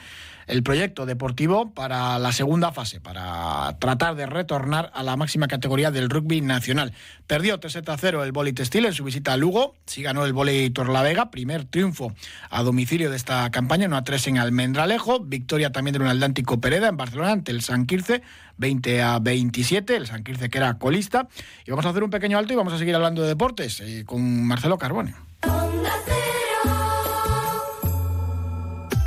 el 0.47 0.63
proyecto 0.63 1.05
deportivo 1.05 1.71
para 1.73 2.19
la 2.19 2.31
segunda 2.31 2.71
fase, 2.71 2.99
para 2.99 3.77
tratar 3.79 4.15
de 4.15 4.25
retornar 4.25 4.91
a 4.93 5.03
la 5.03 5.15
máxima 5.17 5.47
categoría 5.47 5.91
del 5.91 6.09
rugby 6.09 6.41
nacional. 6.41 6.93
Perdió 7.27 7.59
3 7.59 7.77
a 7.87 7.97
0 7.97 8.23
el 8.23 8.31
Boli 8.31 8.53
Textil 8.53 8.85
en 8.85 8.93
su 8.93 9.03
visita 9.03 9.33
a 9.33 9.37
Lugo, 9.37 9.75
sí 9.85 10.03
ganó 10.03 10.25
el 10.25 10.33
Boli 10.33 10.69
Torlavega, 10.69 11.31
primer 11.31 11.65
triunfo 11.65 12.13
a 12.49 12.63
domicilio 12.63 13.09
de 13.09 13.15
esta 13.15 13.49
campaña, 13.51 13.87
no 13.87 13.97
a 13.97 14.03
3 14.03 14.27
en 14.27 14.37
Almendralejo, 14.37 15.19
victoria 15.19 15.71
también 15.71 15.93
del 15.93 16.07
Atlántico 16.07 16.59
Pereda 16.59 16.87
en 16.87 16.97
Barcelona 16.97 17.31
ante 17.31 17.51
el 17.51 17.61
San 17.61 17.85
Quirce, 17.85 18.21
20 18.57 19.01
a 19.01 19.19
27, 19.19 19.95
el 19.95 20.07
San 20.07 20.23
Quirce 20.23 20.49
que 20.49 20.57
era 20.57 20.77
colista. 20.77 21.27
Y 21.65 21.71
vamos 21.71 21.85
a 21.85 21.89
hacer 21.89 22.03
un 22.03 22.09
pequeño 22.09 22.37
alto 22.37 22.53
y 22.53 22.55
vamos 22.55 22.73
a 22.73 22.77
seguir 22.77 22.95
hablando 22.95 23.21
de 23.21 23.29
deportes 23.29 23.79
eh, 23.79 24.03
con 24.05 24.45
Marcelo 24.45 24.77
Carbone. 24.77 25.15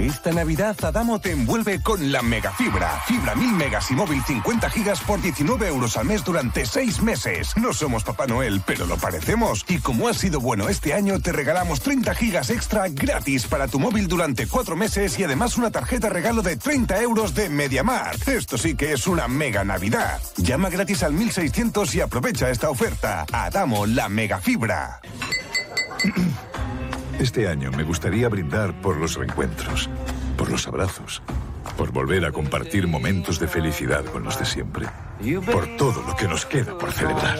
Esta 0.06 0.30
Navidad 0.30 0.76
Adamo 0.84 1.18
te 1.18 1.32
envuelve 1.32 1.82
con 1.82 2.12
la 2.12 2.22
megafibra. 2.22 3.02
Fibra 3.06 3.34
1000 3.34 3.52
megas 3.54 3.90
y 3.90 3.94
móvil 3.94 4.22
50 4.22 4.70
gigas 4.70 5.00
por 5.00 5.20
19 5.20 5.66
euros 5.66 5.96
al 5.96 6.06
mes 6.06 6.22
durante 6.22 6.64
6 6.64 7.02
meses. 7.02 7.56
No 7.56 7.72
somos 7.72 8.04
Papá 8.04 8.28
Noel, 8.28 8.62
pero 8.64 8.86
lo 8.86 8.96
parecemos. 8.98 9.64
Y 9.66 9.78
como 9.78 10.06
ha 10.06 10.14
sido 10.14 10.38
bueno 10.38 10.68
este 10.68 10.94
año, 10.94 11.18
te 11.18 11.32
regalamos 11.32 11.80
30 11.80 12.14
gigas 12.14 12.50
extra 12.50 12.88
gratis 12.88 13.48
para 13.48 13.66
tu 13.66 13.80
móvil 13.80 14.06
durante 14.06 14.46
4 14.46 14.76
meses 14.76 15.18
y 15.18 15.24
además 15.24 15.56
una 15.56 15.72
tarjeta 15.72 16.08
regalo 16.08 16.40
de 16.40 16.56
30 16.56 17.02
euros 17.02 17.34
de 17.34 17.48
MediaMar. 17.48 18.14
Esto 18.28 18.56
sí 18.56 18.76
que 18.76 18.92
es 18.92 19.08
una 19.08 19.26
mega 19.26 19.64
Navidad. 19.64 20.20
Llama 20.36 20.70
gratis 20.70 21.02
al 21.02 21.14
1600 21.14 21.92
y 21.96 22.00
aprovecha 22.00 22.48
esta 22.48 22.70
oferta. 22.70 23.26
Adamo 23.32 23.86
la 23.86 24.08
megafibra. 24.08 25.00
Este 27.18 27.48
año 27.48 27.70
me 27.70 27.82
gustaría 27.82 28.28
brindar 28.28 28.78
por 28.82 28.98
los 28.98 29.16
reencuentros, 29.16 29.88
por 30.36 30.50
los 30.50 30.66
abrazos, 30.68 31.22
por 31.76 31.90
volver 31.90 32.24
a 32.26 32.32
compartir 32.32 32.86
momentos 32.86 33.38
de 33.38 33.48
felicidad 33.48 34.04
con 34.04 34.24
los 34.24 34.38
de 34.38 34.44
siempre, 34.44 34.86
por 35.50 35.76
todo 35.76 36.02
lo 36.02 36.14
que 36.14 36.28
nos 36.28 36.44
queda 36.44 36.76
por 36.76 36.92
celebrar. 36.92 37.38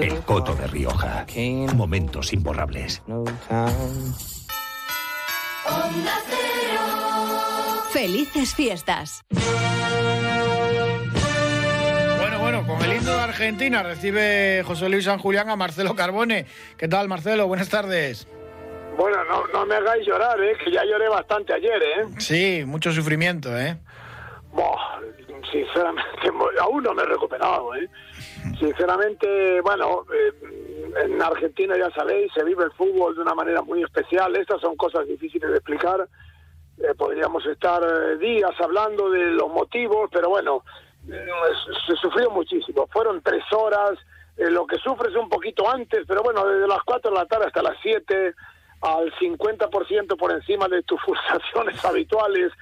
El 0.00 0.18
Coto 0.20 0.54
de 0.54 0.66
Rioja. 0.66 1.26
Momentos 1.74 2.32
imborrables. 2.32 3.02
Felices 7.92 8.54
fiestas. 8.54 9.24
Argentina 13.32 13.82
recibe 13.82 14.62
José 14.62 14.90
Luis 14.90 15.06
San 15.06 15.18
Julián 15.18 15.48
a 15.48 15.56
Marcelo 15.56 15.96
Carbone. 15.96 16.44
¿Qué 16.76 16.86
tal, 16.86 17.08
Marcelo? 17.08 17.46
Buenas 17.46 17.70
tardes. 17.70 18.28
Bueno, 18.98 19.24
no, 19.24 19.46
no 19.46 19.64
me 19.64 19.74
hagáis 19.74 20.06
llorar, 20.06 20.38
¿eh? 20.42 20.54
que 20.62 20.70
ya 20.70 20.84
lloré 20.84 21.08
bastante 21.08 21.54
ayer, 21.54 21.82
¿eh? 21.82 22.04
Sí, 22.18 22.62
mucho 22.66 22.92
sufrimiento, 22.92 23.58
¿eh? 23.58 23.78
Boh, 24.52 24.76
sinceramente, 25.50 26.28
aún 26.60 26.82
no 26.82 26.92
me 26.92 27.04
he 27.04 27.06
recuperado, 27.06 27.74
¿eh? 27.74 27.88
Sinceramente, 28.60 29.62
bueno, 29.62 30.04
eh, 30.14 31.02
en 31.02 31.22
Argentina 31.22 31.74
ya 31.78 31.90
sabéis, 31.92 32.30
se 32.34 32.44
vive 32.44 32.64
el 32.64 32.72
fútbol 32.72 33.14
de 33.14 33.22
una 33.22 33.34
manera 33.34 33.62
muy 33.62 33.82
especial. 33.82 34.36
Estas 34.36 34.60
son 34.60 34.76
cosas 34.76 35.08
difíciles 35.08 35.48
de 35.48 35.56
explicar. 35.56 36.06
Eh, 36.76 36.94
podríamos 36.98 37.46
estar 37.46 37.82
eh, 37.82 38.18
días 38.18 38.52
hablando 38.60 39.08
de 39.08 39.24
los 39.30 39.48
motivos, 39.48 40.10
pero 40.12 40.28
bueno, 40.28 40.64
se 41.06 41.96
sufrió 41.96 42.30
muchísimo. 42.30 42.86
Fueron 42.92 43.20
tres 43.22 43.44
horas, 43.52 43.98
eh, 44.36 44.50
lo 44.50 44.66
que 44.66 44.76
sufres 44.78 45.14
un 45.14 45.28
poquito 45.28 45.68
antes, 45.70 46.04
pero 46.06 46.22
bueno, 46.22 46.46
desde 46.46 46.68
las 46.68 46.82
4 46.84 47.10
de 47.10 47.16
la 47.16 47.26
tarde 47.26 47.46
hasta 47.46 47.62
las 47.62 47.76
7, 47.82 48.34
al 48.80 49.12
50% 49.14 50.16
por 50.16 50.32
encima 50.32 50.68
de 50.68 50.82
tus 50.82 51.00
pulsaciones 51.06 51.84
habituales. 51.84 52.52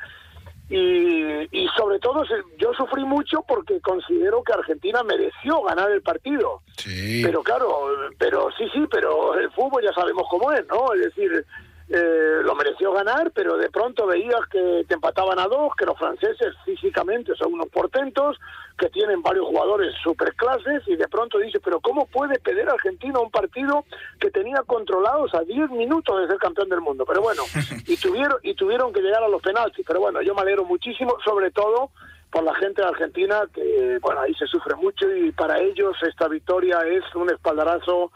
Y, 0.69 1.49
y 1.51 1.69
sobre 1.77 1.99
todo 1.99 2.23
yo 2.57 2.73
sufrí 2.75 3.03
mucho 3.05 3.43
porque 3.43 3.81
considero 3.81 4.45
que 4.45 4.53
Argentina 4.53 5.03
mereció 5.03 5.63
ganar 5.63 5.91
el 5.91 6.01
partido. 6.01 6.63
Sí. 6.77 7.23
Pero 7.25 7.43
claro, 7.43 7.89
pero 8.19 8.51
sí, 8.57 8.69
sí, 8.73 8.87
pero 8.89 9.35
el 9.35 9.51
fútbol 9.51 9.83
ya 9.83 9.93
sabemos 9.93 10.29
cómo 10.31 10.53
es, 10.53 10.65
¿no? 10.69 10.93
Es 10.93 11.01
decir, 11.07 11.45
eh, 11.93 12.41
lo 12.45 12.55
mereció 12.55 12.93
ganar, 12.93 13.33
pero 13.35 13.57
de 13.57 13.69
pronto 13.69 14.07
veías 14.07 14.47
que 14.49 14.85
te 14.87 14.95
empataban 14.95 15.41
a 15.41 15.49
dos, 15.49 15.75
que 15.77 15.85
los 15.85 15.99
franceses 15.99 16.55
físicamente 16.65 17.35
son 17.35 17.55
unos 17.55 17.69
portentos, 17.69 18.39
que 18.79 18.89
tienen 18.91 19.23
varios 19.23 19.47
jugadores 19.47 19.93
superclases, 20.01 20.87
y 20.87 20.95
de 20.95 21.09
pronto 21.09 21.39
dices, 21.39 21.61
pero 21.65 21.81
¿cómo 21.81 22.07
puede 22.07 22.39
perder 22.39 22.71
Argentina 22.71 23.19
un 23.19 23.33
partido 23.33 23.85
que 24.21 24.31
tenía 24.31 24.63
controlados 24.65 25.35
a 25.35 25.41
10 25.41 25.71
minutos 25.71 26.21
de 26.21 26.29
ser 26.29 26.39
campeón 26.39 26.69
del 26.69 26.81
mundo? 26.81 27.05
Pero 27.05 27.23
bueno, 27.23 27.43
y 27.87 27.97
tuvieron, 27.97 28.39
y 28.45 28.55
tuvieron 28.55 28.93
que 28.93 29.01
llegar 29.01 29.25
a 29.25 29.29
los 29.29 29.43
penaltis, 29.43 29.85
pero 29.85 29.99
bueno, 29.99 30.23
yo 30.23 30.33
me 30.33 30.43
alegro 30.43 30.65
muchísimo, 30.65 31.17
sobre 31.25 31.51
todo 31.51 31.91
por 32.31 32.45
la 32.45 32.55
gente 32.55 32.83
de 32.83 32.89
Argentina, 32.89 33.43
que 33.53 33.99
bueno, 34.01 34.21
ahí 34.21 34.35
se 34.35 34.47
sufre 34.47 34.77
mucho 34.77 35.13
y 35.13 35.33
para 35.33 35.59
ellos 35.59 35.97
esta 36.03 36.29
victoria 36.29 36.79
es 36.87 37.03
un 37.17 37.31
espaldarazo 37.31 38.13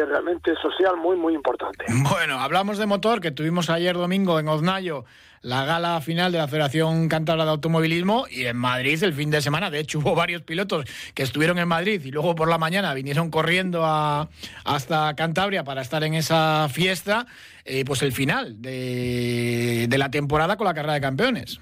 realmente 0.00 0.54
social 0.60 0.96
muy, 0.96 1.16
muy 1.16 1.34
importante. 1.34 1.84
Bueno, 2.10 2.40
hablamos 2.40 2.78
de 2.78 2.86
motor, 2.86 3.20
que 3.20 3.30
tuvimos 3.30 3.70
ayer 3.70 3.94
domingo 3.94 4.38
en 4.38 4.48
Oznayo 4.48 5.04
la 5.42 5.64
gala 5.64 6.00
final 6.00 6.30
de 6.30 6.38
la 6.38 6.46
Federación 6.46 7.08
Cántabra 7.08 7.44
de 7.44 7.50
Automovilismo 7.50 8.26
y 8.30 8.46
en 8.46 8.56
Madrid 8.56 9.02
el 9.02 9.12
fin 9.12 9.30
de 9.30 9.40
semana. 9.42 9.70
De 9.70 9.80
hecho, 9.80 9.98
hubo 10.02 10.14
varios 10.14 10.42
pilotos 10.42 10.86
que 11.14 11.22
estuvieron 11.24 11.58
en 11.58 11.68
Madrid 11.68 12.00
y 12.04 12.10
luego 12.10 12.34
por 12.34 12.48
la 12.48 12.58
mañana 12.58 12.94
vinieron 12.94 13.30
corriendo 13.30 13.84
a, 13.84 14.28
hasta 14.64 15.14
Cantabria 15.16 15.64
para 15.64 15.82
estar 15.82 16.04
en 16.04 16.14
esa 16.14 16.68
fiesta. 16.70 17.26
eh, 17.64 17.84
pues 17.84 18.02
el 18.02 18.12
final 18.12 18.60
de, 18.62 19.86
de 19.88 19.98
la 19.98 20.10
temporada 20.10 20.56
con 20.56 20.66
la 20.66 20.74
carrera 20.74 20.94
de 20.94 21.00
campeones. 21.00 21.60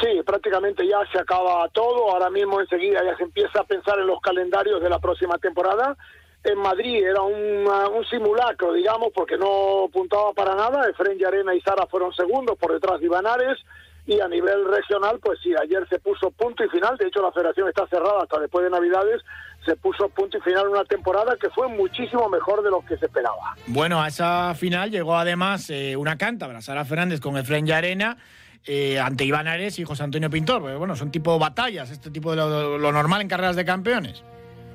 Sí, 0.00 0.08
prácticamente 0.24 0.86
ya 0.86 0.98
se 1.12 1.18
acaba 1.18 1.68
todo. 1.68 2.10
Ahora 2.10 2.30
mismo 2.30 2.60
enseguida 2.60 3.00
ya 3.04 3.16
se 3.16 3.22
empieza 3.24 3.60
a 3.60 3.64
pensar 3.64 3.98
en 3.98 4.06
los 4.06 4.20
calendarios 4.20 4.82
de 4.82 4.90
la 4.90 4.98
próxima 4.98 5.38
temporada. 5.38 5.96
En 6.44 6.58
Madrid 6.58 7.02
era 7.02 7.22
un, 7.22 7.66
un 7.66 8.04
simulacro, 8.10 8.74
digamos, 8.74 9.08
porque 9.14 9.38
no 9.38 9.88
puntaba 9.90 10.32
para 10.34 10.54
nada. 10.54 10.88
Efren 10.90 11.18
Arena 11.24 11.54
y 11.54 11.60
Sara 11.62 11.86
fueron 11.86 12.12
segundos 12.12 12.58
por 12.58 12.72
detrás 12.72 13.00
de 13.00 13.06
Ibanares. 13.06 13.58
Y 14.06 14.20
a 14.20 14.28
nivel 14.28 14.66
regional, 14.66 15.18
pues 15.22 15.38
sí, 15.42 15.54
ayer 15.58 15.88
se 15.88 15.98
puso 15.98 16.30
punto 16.30 16.62
y 16.62 16.68
final. 16.68 16.98
De 16.98 17.06
hecho, 17.06 17.22
la 17.22 17.32
federación 17.32 17.68
está 17.68 17.86
cerrada 17.86 18.20
hasta 18.22 18.38
después 18.38 18.62
de 18.62 18.70
Navidades. 18.70 19.22
Se 19.64 19.76
puso 19.76 20.10
punto 20.10 20.36
y 20.36 20.40
final 20.42 20.68
una 20.68 20.84
temporada 20.84 21.34
que 21.40 21.48
fue 21.48 21.68
muchísimo 21.68 22.28
mejor 22.28 22.62
de 22.62 22.68
lo 22.70 22.84
que 22.84 22.98
se 22.98 23.06
esperaba. 23.06 23.56
Bueno, 23.66 24.02
a 24.02 24.08
esa 24.08 24.54
final 24.54 24.90
llegó 24.90 25.16
además 25.16 25.70
eh, 25.70 25.96
una 25.96 26.18
cántabra, 26.18 26.60
Sara 26.60 26.84
Fernández 26.84 27.20
con 27.20 27.38
Efren 27.38 27.72
Arena. 27.72 28.18
Eh, 28.66 28.98
ante 28.98 29.24
Iván 29.24 29.46
Ares 29.46 29.78
y 29.78 29.84
José 29.84 30.02
Antonio 30.04 30.28
Pintor. 30.28 30.60
bueno, 30.76 30.96
son 30.96 31.10
tipo 31.10 31.38
batallas, 31.38 31.90
este 31.90 32.10
tipo 32.10 32.30
de 32.30 32.36
lo 32.36 32.92
normal 32.92 33.22
en 33.22 33.28
carreras 33.28 33.56
de 33.56 33.64
campeones. 33.64 34.22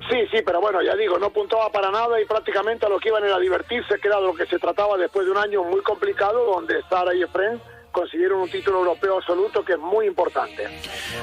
Sí, 0.10 0.17
sí, 0.32 0.41
pero 0.43 0.60
bueno, 0.60 0.82
ya 0.82 0.95
digo, 0.95 1.19
no 1.19 1.30
puntaba 1.30 1.72
para 1.72 1.91
nada 1.91 2.19
y 2.19 2.26
prácticamente 2.26 2.86
a 2.86 2.89
lo 2.89 3.00
que 3.00 3.10
iban 3.10 3.24
era 3.24 3.38
divertirse, 3.38 4.00
que 4.02 4.08
era 4.08 4.17
de 4.17 4.24
lo 4.24 4.34
que 4.34 4.48
se 4.48 4.58
trataba 4.58 4.98
después 4.98 5.26
de 5.26 5.32
un 5.32 5.38
año 5.38 5.63
muy 5.63 5.82
complicado, 5.82 6.45
donde 6.45 6.82
Sara 6.89 7.13
y 7.13 7.22
Efren 7.22 7.62
consiguieron 7.91 8.41
un 8.41 8.50
título 8.50 8.80
europeo 8.80 9.17
absoluto 9.17 9.63
que 9.63 9.74
es 9.74 9.80
muy 9.80 10.08
importante. 10.08 10.67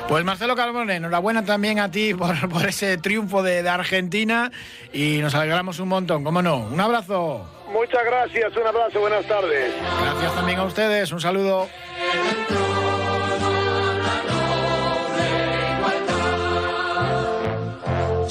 Pues 0.09 0.25
Marcelo 0.25 0.55
Carbone, 0.55 0.96
enhorabuena 0.96 1.44
también 1.44 1.81
a 1.81 1.90
ti 1.90 2.14
por, 2.14 2.49
por 2.53 2.66
ese 2.66 2.99
triunfo 2.99 3.42
de, 3.42 3.62
de 3.62 3.68
Argentina 3.68 4.51
y 4.92 5.18
nos 5.18 5.35
alegramos 5.35 5.81
un 5.81 5.88
montón, 5.88 6.22
¿cómo 6.22 6.42
no? 6.42 6.59
Un 6.59 6.81
abrazo. 6.81 7.44
Muchas 7.72 8.05
gracias, 8.05 8.57
un 8.57 8.66
abrazo, 8.66 9.01
buenas 9.01 9.27
tardes. 9.27 9.75
Gracias 10.01 10.35
también 10.35 10.59
a 10.61 10.64
ustedes, 10.64 11.11
un 11.11 11.20
saludo. 11.20 11.68